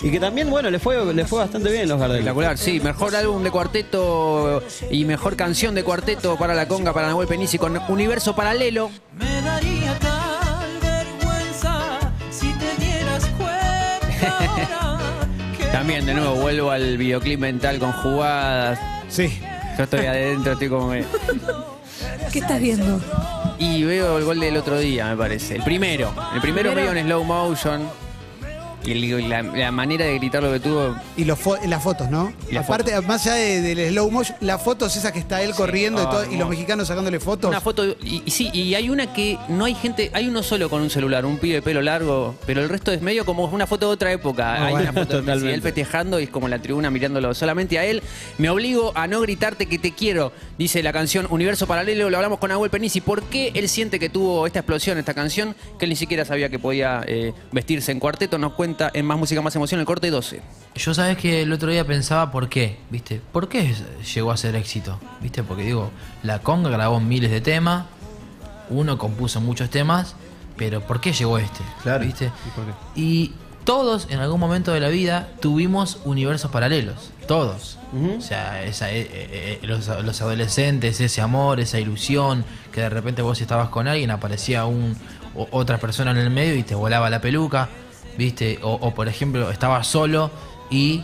y 0.00 0.12
que 0.12 0.20
también, 0.20 0.48
bueno, 0.48 0.70
le 0.70 0.78
fue, 0.78 1.12
le 1.12 1.24
fue 1.24 1.40
bastante 1.40 1.72
bien 1.72 1.88
los 1.88 1.98
Gardel. 1.98 2.18
Espectacular, 2.18 2.56
sí, 2.56 2.78
mejor 2.78 3.16
álbum 3.16 3.42
de 3.42 3.50
cuarteto 3.50 4.62
y 4.88 5.04
mejor 5.04 5.34
canción 5.34 5.74
de 5.74 5.82
cuarteto 5.82 6.36
para 6.36 6.54
la 6.54 6.68
conga, 6.68 6.92
para 6.92 7.08
Nahuel 7.08 7.26
Penici 7.26 7.58
con 7.58 7.76
Universo 7.88 8.36
Paralelo. 8.36 8.92
Me 9.18 9.40
daría 9.42 9.98
tal 9.98 10.68
vergüenza 10.80 11.98
si 12.30 12.52
te 12.52 12.84
dieras 12.84 13.26
cuenta 13.36 14.98
También, 15.72 16.06
de 16.06 16.14
nuevo, 16.14 16.36
vuelvo 16.36 16.70
al 16.70 16.96
videoclip 16.96 17.40
mental 17.40 17.80
con 17.80 17.90
jugadas. 17.90 18.78
Sí. 19.08 19.36
Yo 19.76 19.82
estoy 19.82 20.06
adentro, 20.06 20.52
estoy 20.52 20.68
como... 20.68 20.92
que- 20.92 21.04
¿Qué 22.32 22.38
estás 22.38 22.60
viendo? 22.60 23.00
Y 23.58 23.84
veo 23.84 24.18
el 24.18 24.24
gol 24.24 24.40
del 24.40 24.56
otro 24.56 24.78
día, 24.78 25.06
me 25.06 25.16
parece. 25.16 25.56
El 25.56 25.62
primero. 25.64 26.12
El 26.34 26.40
primero 26.40 26.70
¿Primero? 26.70 26.74
medio 26.74 27.00
en 27.00 27.06
slow 27.06 27.24
motion. 27.24 28.05
Y 28.84 28.92
el- 28.92 29.28
la, 29.28 29.42
la 29.42 29.72
manera 29.72 30.04
de 30.04 30.14
gritar 30.18 30.42
lo 30.42 30.52
que 30.52 30.60
tuvo... 30.60 30.94
Y 31.16 31.24
los 31.24 31.38
fo- 31.42 31.60
las 31.66 31.82
fotos, 31.82 32.08
¿no? 32.10 32.32
Las 32.50 32.64
Aparte, 32.66 33.00
más 33.00 33.26
allá 33.26 33.34
de- 33.36 33.60
del 33.62 33.90
slow 33.90 34.10
motion, 34.10 34.36
las 34.40 34.62
fotos 34.62 34.94
esas 34.96 35.10
que 35.12 35.18
está 35.18 35.42
él 35.42 35.52
corriendo 35.54 36.02
y, 36.02 36.06
todo- 36.06 36.32
y 36.32 36.36
los 36.36 36.48
mexicanos 36.48 36.86
sacándole 36.88 37.18
fotos. 37.18 37.48
Una 37.48 37.60
foto, 37.60 37.84
y, 37.84 38.22
y 38.24 38.30
sí, 38.30 38.50
y 38.52 38.74
hay 38.74 38.88
una 38.90 39.12
que 39.12 39.38
no 39.48 39.64
hay 39.64 39.74
gente, 39.74 40.10
hay 40.14 40.28
uno 40.28 40.42
solo 40.42 40.68
con 40.70 40.82
un 40.82 40.90
celular, 40.90 41.24
un 41.26 41.38
pibe 41.38 41.56
de 41.56 41.62
pelo 41.62 41.82
largo, 41.82 42.36
pero 42.46 42.60
el 42.62 42.68
resto 42.68 42.92
es 42.92 43.02
medio 43.02 43.24
como 43.24 43.44
una 43.46 43.66
foto 43.66 43.86
de 43.88 43.92
otra 43.94 44.12
época. 44.12 44.52
Ah, 44.54 44.66
hay 44.66 44.72
bueno, 44.72 44.90
una 44.90 45.00
foto 45.00 45.16
de 45.16 45.22
Messi, 45.22 45.26
totalmente. 45.26 45.54
él 45.54 45.62
festejando 45.62 46.20
y 46.20 46.24
es 46.24 46.30
como 46.30 46.46
la 46.48 46.58
tribuna 46.60 46.90
mirándolo 46.90 47.34
solamente 47.34 47.78
a 47.78 47.84
él. 47.84 48.02
Me 48.38 48.50
obligo 48.50 48.92
a 48.94 49.06
no 49.08 49.20
gritarte 49.20 49.66
que 49.66 49.78
te 49.78 49.92
quiero, 49.92 50.32
dice 50.58 50.82
la 50.82 50.92
canción 50.92 51.26
Universo 51.30 51.66
Paralelo, 51.66 52.08
lo 52.10 52.16
hablamos 52.18 52.38
con 52.38 52.52
Abuel 52.52 52.70
Penici. 52.70 53.00
¿Por 53.00 53.22
qué 53.24 53.50
él 53.54 53.68
siente 53.68 53.98
que 53.98 54.08
tuvo 54.10 54.46
esta 54.46 54.60
explosión, 54.60 54.98
esta 54.98 55.14
canción, 55.14 55.56
que 55.78 55.86
él 55.86 55.90
ni 55.90 55.96
siquiera 55.96 56.24
sabía 56.24 56.48
que 56.50 56.58
podía 56.58 57.02
eh, 57.06 57.32
vestirse 57.52 57.90
en 57.90 57.98
cuarteto? 58.00 58.38
Nos 58.38 58.52
cuenta 58.52 58.65
en 58.94 59.06
Más 59.06 59.18
Música, 59.18 59.40
Más 59.42 59.54
Emoción, 59.54 59.80
el 59.80 59.86
corte 59.86 60.10
12. 60.10 60.40
Yo 60.74 60.94
sabes 60.94 61.16
que 61.18 61.42
el 61.42 61.52
otro 61.52 61.70
día 61.70 61.86
pensaba 61.86 62.30
por 62.30 62.48
qué, 62.48 62.78
¿viste? 62.90 63.20
¿Por 63.32 63.48
qué 63.48 63.74
llegó 64.14 64.32
a 64.32 64.36
ser 64.36 64.56
éxito? 64.56 64.98
¿Viste? 65.20 65.42
Porque 65.42 65.62
digo, 65.62 65.90
la 66.22 66.40
conga 66.40 66.68
grabó 66.70 67.00
miles 67.00 67.30
de 67.30 67.40
temas, 67.40 67.84
uno 68.68 68.98
compuso 68.98 69.40
muchos 69.40 69.70
temas, 69.70 70.16
pero 70.56 70.80
¿por 70.80 71.00
qué 71.00 71.12
llegó 71.12 71.38
este? 71.38 71.60
Claro. 71.82 72.04
¿Viste? 72.04 72.30
Y 72.94 73.32
todos 73.64 74.06
en 74.10 74.20
algún 74.20 74.38
momento 74.40 74.72
de 74.72 74.80
la 74.80 74.88
vida 74.88 75.28
tuvimos 75.40 75.98
universos 76.04 76.50
paralelos, 76.50 77.10
todos. 77.26 77.78
O 78.18 78.20
sea, 78.20 78.62
esa, 78.62 78.90
eh, 78.90 79.00
eh, 79.02 79.58
eh, 79.62 79.66
los, 79.66 79.86
los 80.04 80.20
adolescentes, 80.20 81.00
ese 81.00 81.20
amor, 81.22 81.60
esa 81.60 81.80
ilusión, 81.80 82.44
que 82.72 82.82
de 82.82 82.90
repente 82.90 83.22
vos 83.22 83.40
estabas 83.40 83.68
con 83.70 83.88
alguien, 83.88 84.10
aparecía 84.10 84.66
un, 84.66 84.96
o- 85.34 85.48
otra 85.50 85.78
persona 85.78 86.10
en 86.10 86.18
el 86.18 86.30
medio 86.30 86.54
y 86.56 86.62
te 86.62 86.74
volaba 86.74 87.08
la 87.10 87.20
peluca, 87.20 87.68
¿viste? 88.18 88.58
O, 88.62 88.72
o, 88.74 88.94
por 88.94 89.08
ejemplo, 89.08 89.50
estabas 89.50 89.86
solo 89.86 90.30
y 90.70 91.02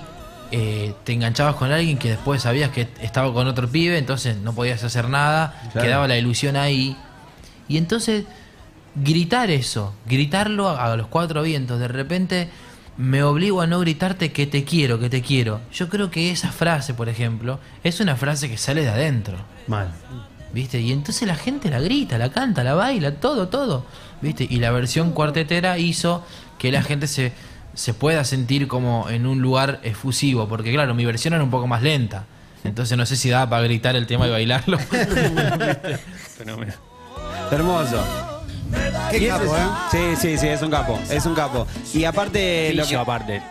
eh, 0.51 0.95
te 1.05 1.13
enganchabas 1.13 1.55
con 1.57 1.73
alguien 1.73 1.99
que 1.99 2.11
después 2.11 2.43
sabías 2.43 2.71
que 2.71 2.89
estaba 3.01 3.33
con 3.33 3.47
otro 3.47 3.69
pibe, 3.69 3.97
entonces 3.99 4.37
no 4.37 4.53
podías 4.55 4.83
hacer 4.85 5.09
nada, 5.09 5.61
Claro. 5.73 5.87
quedaba 5.87 6.09
la 6.09 6.19
ilusión 6.19 6.57
ahí. 6.57 6.97
Y 7.69 7.77
entonces 7.79 8.25
gritar 8.95 9.51
eso, 9.51 9.95
gritarlo 10.07 10.69
a, 10.69 10.93
a 10.93 10.97
los 10.97 11.07
cuatro 11.07 11.43
vientos, 11.43 11.79
de 11.81 11.89
repente 11.89 12.49
me 12.99 13.23
obligo 13.23 13.63
a 13.63 13.67
no 13.67 13.81
gritarte 13.81 14.33
que 14.33 14.47
te 14.47 14.65
quiero, 14.65 14.99
que 15.01 15.09
te 15.09 15.23
quiero. 15.23 15.61
Yo 15.73 15.89
creo 15.89 16.11
que 16.11 16.31
esa 16.31 16.53
frase, 16.53 16.93
por 16.93 17.09
ejemplo, 17.09 17.59
es 17.83 18.01
una 18.01 18.17
frase 18.17 18.51
que 18.51 18.59
sale 18.59 18.83
de 18.83 18.91
adentro. 18.91 19.39
Mal. 19.67 19.89
¿Viste? 20.53 20.79
Y 20.83 20.93
entonces 20.93 21.27
la 21.27 21.35
gente 21.37 21.71
la 21.71 21.81
grita, 21.81 22.19
la 22.19 22.31
canta, 22.31 22.63
la 22.63 22.75
baila, 22.75 23.13
todo, 23.15 23.49
todo. 23.49 23.87
¿Viste? 24.21 24.47
Y 24.49 24.57
la 24.59 24.71
versión 24.71 25.13
cuartetera 25.13 25.79
hizo 25.79 26.23
que 26.63 26.71
la 26.71 26.83
gente 26.83 27.09
se, 27.09 27.33
se 27.75 27.93
pueda 27.93 28.23
sentir 28.23 28.69
como 28.69 29.11
en 29.11 29.27
un 29.27 29.43
lugar 29.43 29.81
efusivo. 29.83 30.47
Porque 30.49 30.73
claro, 30.73 30.95
mi 30.95 31.05
versión 31.05 31.35
era 31.35 31.43
un 31.43 31.51
poco 31.51 31.67
más 31.67 31.83
lenta. 31.83 32.25
Entonces 32.63 32.97
no 32.97 33.05
sé 33.05 33.17
si 33.17 33.31
daba 33.31 33.51
para 33.51 33.65
gritar 33.65 33.97
el 33.97 34.07
tema 34.07 34.29
y 34.29 34.31
bailarlo. 34.31 34.79
Hermoso. 37.51 38.05
Qué 39.11 39.27
capo, 39.29 39.57
¿eh? 39.57 39.61
Sí, 39.91 39.99
sí, 40.21 40.39
sí, 40.39 40.47
es 40.49 40.63
un 40.63 40.71
capo. 40.71 40.99
Es 41.11 41.27
un 41.27 41.35
capo. 41.35 41.67
Y 41.93 42.05
aparte. 42.05 42.73
lo 42.75 42.85
que- 42.85 42.89
Pillo, 42.91 43.01
aparte. 43.01 43.43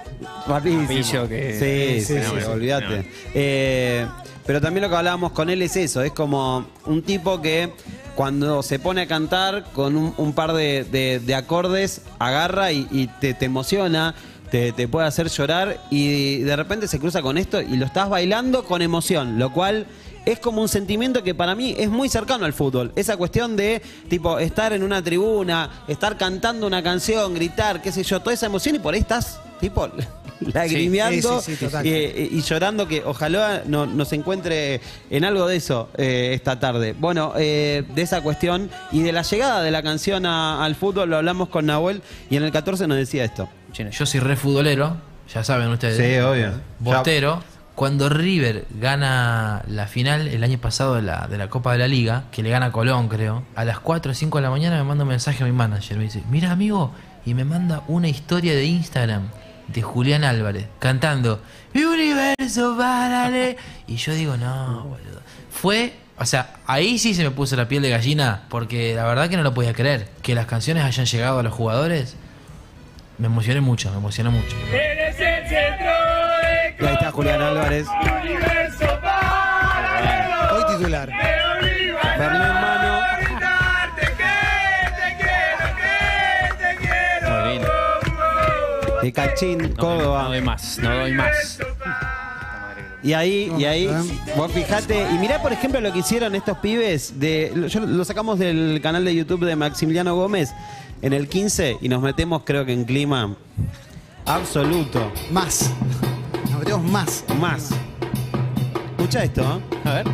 Rapidísimo. 0.48 0.88
Pillo 0.88 1.28
que- 1.28 2.00
Sí, 2.00 2.06
sí, 2.06 2.16
Sí, 2.16 2.24
sí, 2.24 2.30
sí, 2.34 2.42
sí. 2.42 2.46
olvídate. 2.50 3.06
Eh, 3.34 4.08
pero 4.52 4.60
también 4.60 4.82
lo 4.84 4.90
que 4.90 4.98
hablábamos 4.98 5.32
con 5.32 5.50
él 5.50 5.62
es 5.62 5.78
eso, 5.78 6.02
es 6.02 6.12
como 6.12 6.66
un 6.86 7.04
tipo 7.04 7.42
que 7.42 7.72
cuando 8.16 8.62
se 8.64 8.80
pone 8.80 9.00
a 9.04 9.08
cantar 9.08 9.64
con 9.72 9.96
un, 9.96 10.34
par 10.34 10.52
de, 10.52 10.84
de- 10.84 11.22
de 11.22 11.36
acordes, 11.36 12.02
agarra 12.20 12.74
y, 12.74 13.10
te 13.22 13.34
emociona, 13.46 14.14
te, 14.50 14.74
te 14.74 14.90
puede 14.90 15.08
hacer 15.08 15.30
llorar 15.30 15.80
y 15.90 16.40
de 16.40 16.54
repente 16.58 16.90
se 16.90 17.00
cruza 17.00 17.22
con 17.22 17.38
esto 17.38 17.62
y 17.62 17.78
lo 17.78 17.86
estás 17.86 18.10
bailando 18.10 18.66
con 18.66 18.82
emoción, 18.82 19.40
lo 19.40 19.54
cual... 19.54 19.88
Es 20.24 20.38
como 20.38 20.62
un 20.62 20.68
sentimiento 20.68 21.24
que 21.24 21.34
para 21.34 21.56
mí 21.56 21.74
es 21.80 21.90
muy 21.90 22.08
cercano 22.08 22.46
al 22.46 22.54
fútbol. 22.54 22.92
Esa 22.96 23.18
cuestión 23.18 23.56
de, 23.56 23.82
tipo, 24.08 24.38
estar 24.38 24.72
en 24.72 24.84
una 24.84 25.02
tribuna, 25.02 25.84
estar 25.88 26.16
cantando 26.16 26.68
una 26.68 26.84
canción, 26.84 27.34
gritar, 27.34 27.82
qué 27.82 27.92
sé 27.92 28.04
yo, 28.04 28.20
toda 28.20 28.36
esa 28.36 28.46
emoción 28.46 28.76
y 28.76 28.80
por 28.80 28.94
ahí 28.94 29.00
estás, 29.00 29.40
tipo, 29.60 29.90
lagrimeando 30.54 31.40
Sí, 31.42 31.52
sí, 31.52 31.56
sí, 31.58 31.66
total. 31.66 31.86
eh, 31.86 32.30
y 32.32 32.42
llorando 32.42 32.88
que 32.88 33.04
ojalá 33.06 33.64
no- 33.66 33.86
nos 33.86 34.12
encuentre 34.14 34.82
en 35.10 35.26
algo 35.26 35.48
de 35.48 35.56
eso 35.58 35.90
eh, 35.98 36.32
esta 36.34 36.60
tarde. 36.60 36.96
Bueno, 36.98 37.34
eh, 37.38 37.84
de 37.96 38.02
esa 38.02 38.22
cuestión 38.22 38.70
y 38.92 39.02
de 39.04 39.12
la 39.12 39.22
llegada 39.22 39.62
de 39.62 39.72
la 39.72 39.84
canción 39.84 40.26
a- 40.26 40.64
al 40.64 40.76
fútbol 40.76 41.10
lo 41.10 41.18
hablamos 41.18 41.50
con 41.50 41.66
Nahuel 41.66 42.02
y 42.30 42.36
en 42.38 42.44
el 42.44 42.52
14 42.52 42.88
nos 42.88 42.98
decía 42.98 43.24
esto. 43.24 43.50
Yo 43.92 44.06
soy 44.06 44.20
re 44.20 44.36
futbolero, 44.36 44.98
ya 45.34 45.44
saben 45.44 45.70
ustedes. 45.70 45.98
Sí, 45.98 46.20
obvio. 46.20 46.52
Bostero. 46.80 47.42
Cuando 47.74 48.10
River 48.10 48.66
gana 48.80 49.64
la 49.68 49.88
final 49.88 50.28
el 50.28 50.44
año 50.44 50.60
pasado 50.60 50.96
de 50.96 51.02
la, 51.02 51.28
de 51.28 51.38
la 51.38 51.50
Copa 51.50 51.72
de 51.72 51.80
la 51.80 51.88
Liga, 51.88 52.26
que 52.32 52.44
le 52.44 52.50
gana 52.50 52.68
a 52.68 52.72
Colón, 52.72 53.08
creo, 53.08 53.44
a 53.56 53.64
las 53.66 53.80
4 53.80 54.12
o 54.12 54.16
5 54.16 54.38
de 54.38 54.42
la 54.44 54.50
mañana 54.52 54.78
me 54.78 54.84
manda 54.84 55.04
un 55.04 55.10
mensaje 55.10 55.42
a 55.44 55.48
mi 55.48 55.54
manager. 55.54 55.98
Me 55.98 56.04
dice, 56.04 56.22
mira 56.30 56.52
amigo, 56.52 56.92
y 57.26 57.34
me 57.34 57.46
manda 57.46 57.82
una 57.88 58.08
historia 58.10 58.54
de 58.54 58.66
Instagram 58.66 59.30
de 59.68 59.82
Julián 59.82 60.24
Álvarez 60.24 60.68
cantando 60.80 61.42
Mi 61.74 61.84
universo 61.84 62.76
paralelo. 62.78 63.58
Y 63.88 63.98
yo 63.98 64.14
digo, 64.14 64.38
no, 64.38 64.84
boludo. 64.86 65.22
Fue, 65.50 65.94
o 66.18 66.26
sea, 66.26 66.54
ahí 66.66 66.98
sí 66.98 67.14
se 67.14 67.24
me 67.24 67.32
puso 67.32 67.58
la 67.58 67.68
piel 67.68 67.82
de 67.82 67.90
gallina, 67.90 68.44
porque 68.50 68.96
la 68.96 69.04
verdad 69.04 69.30
que 69.30 69.36
no 69.36 69.44
lo 69.44 69.54
podía 69.54 69.74
creer. 69.74 70.08
Que 70.22 70.34
las 70.34 70.46
canciones 70.46 70.86
hayan 70.86 71.06
llegado 71.06 71.40
a 71.40 71.44
los 71.44 71.54
jugadores, 71.54 72.16
me 73.18 73.28
emocioné 73.28 73.60
mucho, 73.60 73.92
me 73.92 73.98
emocioné 73.98 74.30
mucho. 74.30 74.56
Y 76.80 76.86
ahí 76.86 76.94
está 76.94 77.12
Julián 77.12 77.42
Álvarez. 77.42 77.86
Hoy 80.52 80.78
titular. 80.78 81.21
Cachín, 89.12 89.74
Córdoba. 89.76 90.24
no 90.24 90.30
doy 90.30 90.42
más, 90.42 90.78
no 90.82 90.96
doy 90.96 91.12
más. 91.14 91.60
Y 93.04 93.14
ahí, 93.14 93.52
y 93.58 93.66
ahí, 93.66 93.90
vos 94.38 94.52
fijate, 94.52 95.08
y 95.12 95.18
mirá 95.18 95.42
por 95.42 95.52
ejemplo 95.52 95.82
lo 95.82 95.92
que 95.92 96.00
hicieron 96.00 96.36
estos 96.36 96.58
pibes, 96.60 97.20
de, 97.20 97.52
lo- 97.56 97.66
yo 97.68 97.80
lo 97.80 98.06
sacamos 98.06 98.38
del 98.38 98.80
canal 98.84 99.04
de 99.04 99.16
YouTube 99.16 99.44
de 99.46 99.56
Maximiliano 99.56 100.16
Gómez 100.16 100.52
en 101.02 101.14
el 101.14 101.28
15 101.28 101.78
y 101.82 101.90
nos 101.90 102.02
metemos 102.04 102.44
creo 102.46 102.64
que 102.64 102.74
en 102.74 102.86
clima 102.86 103.36
absoluto, 104.26 105.12
Más. 105.32 105.72
Nos 106.52 106.60
metemos 106.60 106.84
más. 106.84 107.24
más. 107.40 107.70
Escucha 108.98 109.24
esto, 109.24 109.42
¿eh? 109.42 109.90
A 109.90 109.94
ver. 109.96 110.06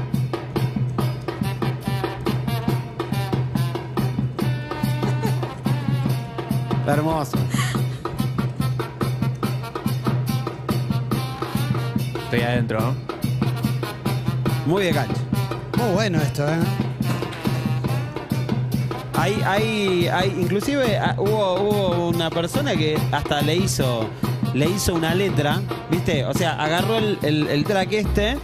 hermoso. 6.88 7.38
Estoy 12.27 12.41
adentro. 12.41 12.93
Muy 14.65 14.83
de 14.83 14.91
cancha. 14.91 15.21
Muy 15.77 15.91
bueno 15.93 16.19
esto, 16.19 16.45
¿eh? 16.47 16.57
Hay, 19.15 19.41
hay, 19.45 20.07
hay, 20.09 20.29
inclusive 20.39 20.97
ah, 20.97 21.15
hubo, 21.17 21.55
hubo 21.61 22.09
una 22.09 22.29
persona 22.29 22.75
que 22.75 22.97
hasta 23.11 23.41
le 23.41 23.55
hizo, 23.55 24.07
le 24.53 24.69
hizo 24.69 24.93
una 24.93 25.15
letra, 25.15 25.61
¿viste? 25.89 26.25
O 26.25 26.33
sea, 26.33 26.61
agarró 26.61 26.97
el, 26.97 27.17
el- 27.23 27.47
el 27.47 27.63
track 27.63 27.93
este 27.93 28.37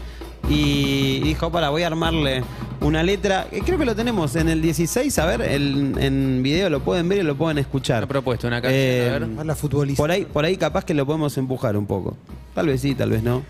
y 0.49 1.19
dijo, 1.19 1.51
para, 1.51 1.69
voy 1.69 1.83
a 1.83 1.87
armarle 1.87 2.43
una 2.83 3.03
letra. 3.03 3.47
Eh, 3.51 3.61
Creo 3.65 3.77
que 3.77 3.85
lo 3.85 3.95
tenemos 3.95 4.35
en 4.35 4.49
el 4.49 4.61
16, 4.61 5.17
a 5.19 5.25
ver, 5.25 5.41
el- 5.41 5.95
en 5.99 6.41
video 6.43 6.69
lo 6.69 6.81
pueden 6.81 7.07
ver 7.09 7.19
y 7.19 7.23
lo 7.23 7.35
pueden 7.35 7.57
escuchar. 7.57 7.99
Una 7.99 8.07
propuesta, 8.07 8.47
una 8.47 8.61
canción, 8.61 8.81
Eh, 8.81 9.09
a 9.09 9.19
ver. 9.19 9.27
Más 9.27 9.45
la 9.45 9.55
futbolista. 9.55 10.01
Por 10.01 10.11
ahí, 10.11 10.25
por 10.25 10.45
ahí 10.45 10.57
capaz 10.57 10.85
que 10.85 10.93
lo 10.93 11.05
podemos 11.05 11.37
empujar 11.37 11.75
un 11.77 11.85
poco. 11.85 12.15
Tal 12.53 12.67
vez 12.67 12.81
sí, 12.81 12.93
tal 12.95 13.09
vez 13.09 13.23
no. 13.23 13.43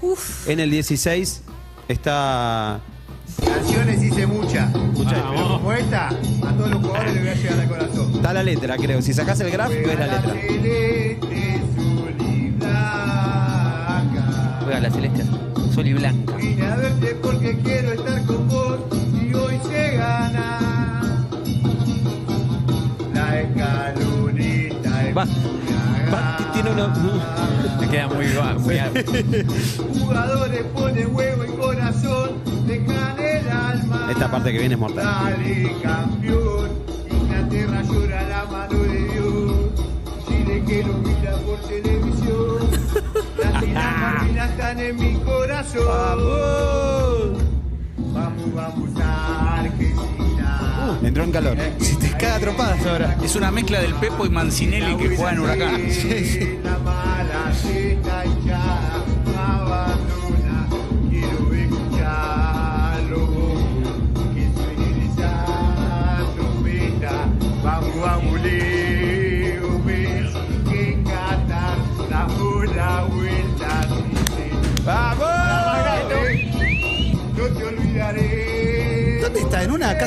Uf. 0.00 0.48
En 0.48 0.60
el 0.60 0.70
16 0.70 1.42
está... 1.88 2.80
Canciones 3.44 4.02
hice 4.02 4.26
muchas. 4.26 4.70
Pero 4.72 5.48
como 5.58 5.72
esta, 5.72 6.08
a 6.08 6.52
todos 6.56 6.70
los 6.70 6.80
jugadores 6.80 7.14
les 7.14 7.22
voy 7.22 7.30
a 7.30 7.34
llegar 7.34 7.60
al 7.60 7.68
corazón. 7.68 8.12
Está 8.14 8.32
la 8.32 8.42
letra, 8.42 8.76
creo. 8.76 9.02
Si 9.02 9.12
sacás 9.12 9.38
el 9.40 9.50
gráfico 9.50 9.90
es 9.90 9.98
la 9.98 10.06
letra. 10.06 10.32
celeste, 10.32 11.60
azul 11.60 12.14
y 12.20 12.50
blanca. 12.50 14.60
Juega 14.64 14.80
la 14.80 14.90
celeste 14.90 15.22
sol 15.74 15.86
y 15.86 15.92
blanca. 15.92 16.36
Vine 16.36 16.66
a 16.66 16.76
verte 16.76 17.14
muy 25.24 26.12
va, 26.12 26.36
tiene 26.52 26.70
una... 26.70 26.88
Me 27.80 27.88
queda 27.88 28.08
muy, 28.08 28.26
muy 28.58 28.78
Jugadores 29.98 30.64
ponen 30.74 31.14
huevo 31.14 31.44
y 31.44 31.48
corazón, 31.48 32.30
dejan 32.66 33.18
el 33.18 33.48
alma. 33.48 34.08
Esta 34.10 34.30
parte 34.30 34.52
que 34.52 34.58
viene 34.58 34.74
es 34.74 34.80
mortal. 34.80 35.04
Dale 35.04 35.74
campeón, 35.82 36.70
Inglaterra 37.10 37.82
llora 37.82 38.28
la 38.28 38.44
mano 38.44 38.78
de 38.78 39.04
Dios. 39.08 39.54
Chile 40.28 40.64
que 40.66 40.84
lo 40.84 40.94
mira 40.94 41.32
por 41.38 41.58
televisión. 41.60 42.58
Las 43.42 43.52
Malvinas 43.52 44.50
están 44.50 44.78
en 44.78 44.96
mi 44.96 45.14
corazón. 45.20 45.84
Vamos, 48.12 48.54
vamos 48.54 49.00
a 49.00 49.60
Argentina. 49.60 49.97
Entró 51.02 51.24
en 51.24 51.32
calor. 51.32 51.56
Si 51.80 51.96
te 51.96 52.10
caga 52.12 52.38
trompadas 52.40 52.86
ahora. 52.86 53.18
Es 53.22 53.36
una 53.36 53.50
mezcla 53.50 53.80
del 53.80 53.94
Pepo 53.94 54.26
y 54.26 54.30
Mancinelli 54.30 54.96
que 54.96 55.16
juega 55.16 55.32
en 55.32 55.38
Huracán. 55.40 55.88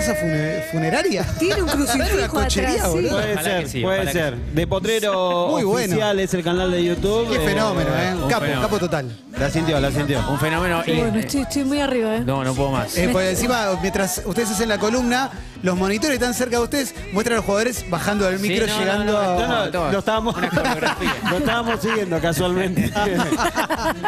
Casa 0.06 0.16
funeraria? 0.72 1.24
Tiene 1.40 1.56
un 1.56 1.62
una 1.64 1.74
crucifijo 1.74 2.28
cochería, 2.34 2.70
atrás, 2.70 2.92
sí. 2.94 3.08
Puede 3.08 3.34
Ojalá 3.34 3.44
ser, 3.44 3.68
sí, 3.70 3.82
puede 3.82 4.12
ser. 4.12 4.36
De 4.36 4.68
Potrero 4.68 5.48
Muy 5.52 5.64
bueno. 5.64 5.94
Oficial 5.94 6.20
es 6.20 6.34
el 6.34 6.44
canal 6.44 6.72
de 6.72 6.84
YouTube. 6.84 7.30
Qué 7.30 7.36
Eh, 7.38 7.48
fenómeno, 7.48 7.90
¿eh? 7.90 8.14
un 8.16 8.22
Capo, 8.30 8.42
fenómeno. 8.42 8.62
capo 8.62 8.80
total. 8.80 9.12
La 9.38 9.50
sintió, 9.50 9.80
la 9.80 9.92
sintió. 9.92 10.20
Un 10.30 10.40
fenómeno. 10.40 10.84
Y- 10.86 10.98
bueno, 10.98 11.18
estoy, 11.20 11.42
estoy 11.42 11.64
muy 11.64 11.80
arriba, 11.80 12.16
¿eh? 12.18 12.24
No, 12.26 12.44
no 12.44 12.54
puedo 12.54 12.72
más. 12.72 12.98
Eh, 12.98 13.10
porque 13.12 13.30
encima, 13.32 13.68
mientras 13.82 14.22
ustedes 14.26 14.52
hacen 14.52 14.70
la 14.70 14.78
columna, 14.78 15.30
los 15.64 15.76
monitores 15.78 16.16
están 16.16 16.34
cerca 16.34 16.58
de 16.58 16.64
ustedes 16.64 16.94
muestran 17.14 17.36
a 17.36 17.38
los 17.38 17.46
jugadores 17.46 17.90
bajando 17.90 18.26
del 18.26 18.40
Sí, 18.40 18.50
micro, 18.50 18.68
no, 18.68 18.80
llegando 18.80 19.14
no, 19.14 19.48
no, 19.72 19.86
a. 19.86 19.92
Lo 19.92 20.00
estábamos, 20.00 20.36
lo 21.32 21.38
estábamos 21.38 21.80
siguiendo 21.82 22.20
casualmente. 22.20 22.92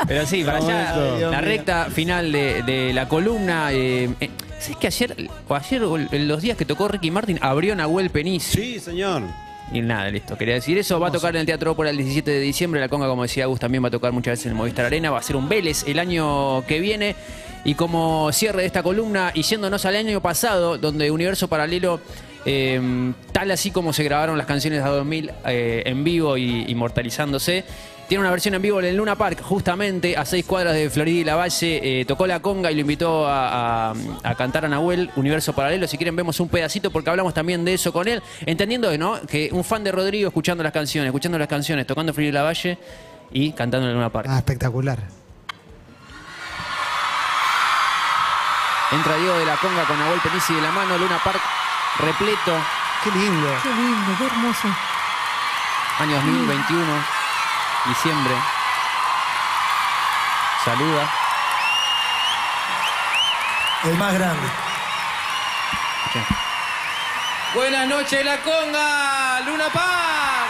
Pero 0.07 0.25
sí, 0.25 0.43
para 0.43 0.57
allá, 0.57 0.95
la 1.31 1.41
recta 1.41 1.87
final 1.93 2.31
de, 2.31 2.63
de 2.63 2.93
la 2.93 3.07
columna. 3.07 3.71
Eh, 3.71 4.09
eh, 4.19 4.29
¿Sabes 4.63 4.77
que 4.77 4.87
ayer, 4.87 5.29
o 5.49 5.55
ayer, 5.55 5.83
o 5.83 5.97
en 5.97 6.27
los 6.29 6.41
días 6.41 6.55
que 6.55 6.63
tocó 6.63 6.87
Ricky 6.87 7.11
Martin, 7.11 7.37
abrió 7.41 7.75
Nahuel 7.75 8.09
Peniz? 8.09 8.43
sí, 8.43 8.79
señor. 8.79 9.23
Y 9.73 9.81
nada, 9.81 10.09
listo. 10.09 10.37
Quería 10.37 10.53
decir 10.53 10.77
eso. 10.77 10.99
Va 11.01 11.09
a 11.09 11.11
tocar 11.11 11.35
en 11.35 11.41
el 11.41 11.45
Teatro 11.45 11.71
Ópera 11.71 11.89
el 11.89 11.97
17 11.97 12.31
de 12.31 12.39
diciembre. 12.39 12.79
La 12.79 12.87
Conga, 12.87 13.07
como 13.07 13.23
decía 13.23 13.43
Agus, 13.43 13.59
también 13.59 13.83
va 13.83 13.89
a 13.89 13.91
tocar 13.91 14.13
muchas 14.13 14.33
veces 14.33 14.45
en 14.45 14.51
el 14.51 14.57
Movistar 14.57 14.85
Arena. 14.85 15.11
Va 15.11 15.19
a 15.19 15.21
ser 15.21 15.35
un 15.35 15.49
Vélez 15.49 15.83
el 15.85 15.99
año 15.99 16.65
que 16.65 16.79
viene. 16.79 17.15
Y 17.65 17.75
como 17.75 18.31
cierre 18.31 18.61
de 18.61 18.67
esta 18.67 18.83
columna, 18.83 19.31
y 19.33 19.41
yéndonos 19.41 19.85
al 19.85 19.97
año 19.97 20.21
pasado, 20.21 20.77
donde 20.77 21.11
Universo 21.11 21.49
Paralelo, 21.49 21.99
eh, 22.45 23.13
tal 23.33 23.51
así 23.51 23.71
como 23.71 23.91
se 23.91 24.03
grabaron 24.03 24.37
las 24.37 24.47
canciones 24.47 24.83
de 24.83 24.89
2000 24.89 25.31
eh, 25.45 25.83
en 25.85 26.03
vivo 26.03 26.37
y 26.37 26.65
inmortalizándose, 26.69 27.65
tiene 28.07 28.21
una 28.21 28.31
versión 28.31 28.53
en 28.55 28.61
vivo 28.61 28.79
en 28.79 28.85
el 28.85 28.95
Luna 28.97 29.15
Park, 29.15 29.41
justamente 29.41 30.15
a 30.17 30.25
seis 30.25 30.45
cuadras 30.45 30.73
de 30.75 30.89
Florida 30.89 31.21
y 31.21 31.23
la 31.23 31.35
Valle. 31.35 32.01
eh, 32.01 32.05
tocó 32.05 32.27
la 32.27 32.41
conga 32.41 32.69
y 32.71 32.75
lo 32.75 32.81
invitó 32.81 33.27
a, 33.27 33.91
a- 33.91 33.93
a 34.23 34.35
cantar 34.35 34.65
a 34.65 34.67
Nahuel, 34.67 35.09
Universo 35.15 35.53
Paralelo. 35.53 35.87
Si 35.87 35.97
quieren, 35.97 36.15
vemos 36.15 36.39
un 36.39 36.49
pedacito 36.49 36.91
porque 36.91 37.09
hablamos 37.09 37.33
también 37.33 37.63
de 37.65 37.73
eso 37.75 37.91
con 37.93 38.07
él. 38.07 38.21
Entendiendo 38.45 38.95
¿no? 38.97 39.19
que 39.27 39.49
un 39.51 39.63
fan 39.63 39.83
de 39.83 39.91
Rodrigo 39.91 40.27
escuchando 40.27 40.63
las 40.63 40.73
canciones, 40.73 41.07
escuchando 41.07 41.37
las 41.39 41.47
canciones, 41.47 41.87
tocando 41.87 42.13
Florida 42.13 42.29
y 42.29 42.33
la 42.33 42.43
Valle 42.43 42.77
y 43.31 43.51
cantando 43.53 43.85
en 43.87 43.91
el 43.91 43.95
Luna 43.95 44.09
Park. 44.11 44.27
Ah, 44.29 44.37
espectacular. 44.37 44.99
Entra 48.91 49.17
Diego 49.17 49.37
de 49.39 49.45
la 49.45 49.55
conga 49.57 49.85
con 49.85 49.97
Nahuel 49.97 50.19
Penici 50.19 50.53
de 50.53 50.61
la 50.61 50.71
mano, 50.71 50.97
Luna 50.97 51.19
Park 51.23 51.41
repleto, 51.99 52.53
Qué 53.03 53.09
lindo. 53.11 53.47
Qué 53.63 53.69
lindo, 53.69 54.11
qué 54.17 54.25
hermoso. 54.25 54.67
año 55.99 56.15
2021, 56.15 56.85
diciembre. 57.87 58.33
Saluda. 60.65 61.09
El 63.85 63.97
más 63.97 64.13
grande. 64.13 64.47
Buenas 67.53 67.87
noches, 67.87 68.25
la 68.25 68.37
conga, 68.41 69.41
Luna 69.45 69.65
Par. 69.71 70.45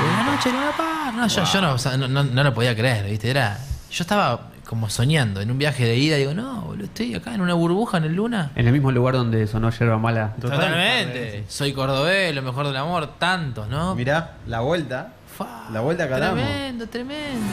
Buenas 0.00 0.24
noches, 0.26 0.52
Luna 0.52 0.70
Par. 0.76 1.12
No, 1.14 1.26
yo, 1.26 1.44
yo 1.44 1.60
no, 1.60 1.72
o 1.74 1.78
sea, 1.78 1.96
no, 1.96 2.08
no- 2.08 2.24
no 2.24 2.42
lo 2.44 2.54
podía 2.54 2.74
creer, 2.74 3.04
¿viste? 3.06 3.30
Era, 3.30 3.58
yo 3.90 4.02
estaba 4.02 4.48
como 4.66 4.88
soñando 4.88 5.40
en 5.40 5.50
un 5.50 5.58
viaje 5.58 5.84
de 5.84 5.96
ida. 5.96 6.16
Digo, 6.16 6.32
no, 6.32 6.69
boludo, 6.80 6.92
estoy 6.92 7.14
acá 7.14 7.34
en 7.34 7.40
una 7.40 7.54
burbuja 7.54 7.98
en 7.98 8.04
el 8.04 8.14
Luna. 8.14 8.50
En 8.54 8.66
el 8.66 8.72
mismo 8.72 8.90
lugar 8.90 9.14
donde 9.14 9.46
sonó 9.46 9.70
Yerba 9.70 9.98
Mala. 9.98 10.34
Totalmente. 10.40 11.44
Soy 11.48 11.72
cordobés, 11.72 12.34
lo 12.34 12.42
mejor 12.42 12.66
del 12.66 12.76
amor, 12.76 13.18
tantos, 13.18 13.68
¿no? 13.68 13.94
Mirá, 13.94 14.36
la 14.46 14.60
vuelta. 14.60 15.12
Fa, 15.36 15.70
La 15.72 15.80
vuelta 15.80 16.08
que 16.08 16.14
damos. 16.14 16.42
Tremendo, 16.44 16.86
tremendo. 16.88 17.46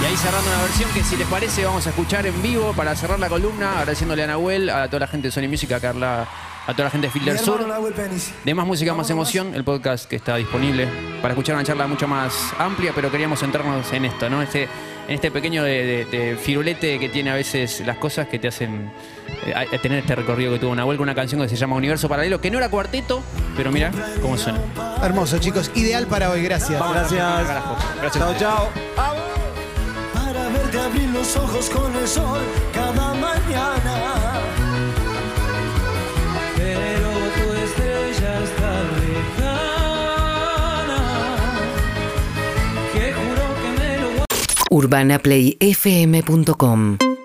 Y 0.00 0.04
ahí 0.04 0.16
cerrando 0.16 0.48
una 0.50 0.62
versión 0.62 0.90
que 0.92 1.02
si 1.02 1.16
les 1.16 1.26
parece 1.26 1.64
vamos 1.64 1.86
a 1.86 1.90
escuchar 1.90 2.26
en 2.26 2.42
vivo 2.42 2.72
para 2.76 2.94
cerrar 2.94 3.18
la 3.18 3.28
columna, 3.28 3.72
agradeciéndole 3.80 4.24
a 4.24 4.26
Nahuel, 4.26 4.70
a 4.70 4.86
toda 4.88 5.00
la 5.00 5.06
gente 5.06 5.28
de 5.28 5.32
Sony 5.32 5.48
Music, 5.48 5.72
a 5.72 5.80
Carla, 5.80 6.26
a 6.66 6.72
toda 6.72 6.84
la 6.84 6.90
gente 6.90 7.06
de 7.06 7.12
Filter 7.12 7.38
Sur. 7.38 7.60
De 8.44 8.54
más 8.54 8.66
música, 8.66 8.94
más 8.94 9.08
emoción, 9.10 9.54
el 9.54 9.64
podcast 9.64 10.06
que 10.08 10.16
está 10.16 10.36
disponible 10.36 10.88
para 11.22 11.32
escuchar 11.34 11.54
una 11.54 11.64
charla 11.64 11.86
mucho 11.86 12.06
más 12.08 12.34
amplia, 12.58 12.92
pero 12.94 13.10
queríamos 13.10 13.40
centrarnos 13.40 13.92
en 13.92 14.04
esto, 14.04 14.28
¿no? 14.28 14.42
Este, 14.42 14.64
en 15.08 15.14
este 15.14 15.30
pequeño 15.30 15.62
de, 15.62 15.84
de- 15.84 16.04
de 16.06 16.36
firulete 16.36 16.98
que 16.98 17.08
tiene 17.08 17.30
a 17.30 17.34
veces 17.34 17.80
las 17.86 17.96
cosas 17.98 18.26
que 18.26 18.40
te 18.40 18.48
hacen 18.48 18.90
eh, 19.46 19.54
a- 19.54 19.60
a 19.76 19.78
tener 19.80 19.98
este 20.00 20.16
recorrido 20.16 20.52
que 20.52 20.58
tuvo 20.58 20.74
Nahuel 20.74 20.96
con 20.96 21.04
una 21.04 21.14
canción 21.14 21.40
que 21.40 21.48
se 21.48 21.54
llama 21.56 21.76
Universo 21.76 22.08
Paralelo, 22.08 22.40
que 22.40 22.50
no 22.50 22.58
era 22.58 22.68
cuarteto, 22.68 23.22
pero 23.56 23.70
mira 23.70 23.92
cómo 24.20 24.36
suena. 24.36 24.58
Hermoso, 25.02 25.38
chicos. 25.38 25.70
Ideal 25.76 26.06
para 26.06 26.30
hoy. 26.30 26.42
Gracias. 26.42 26.82
Gracias. 26.90 27.46
Gracias. 28.00 28.12
Chao, 28.18 28.34
chao. 28.38 28.68
Para 30.12 30.48
verte 30.48 30.78
abrir 30.80 31.08
los 31.10 31.36
ojos 31.36 31.70
con 31.70 31.94
el 31.94 32.08
sol 32.08 32.40
cada 32.74 33.14
mañana. 33.14 34.25
urbanaplayfm.com 44.76 47.15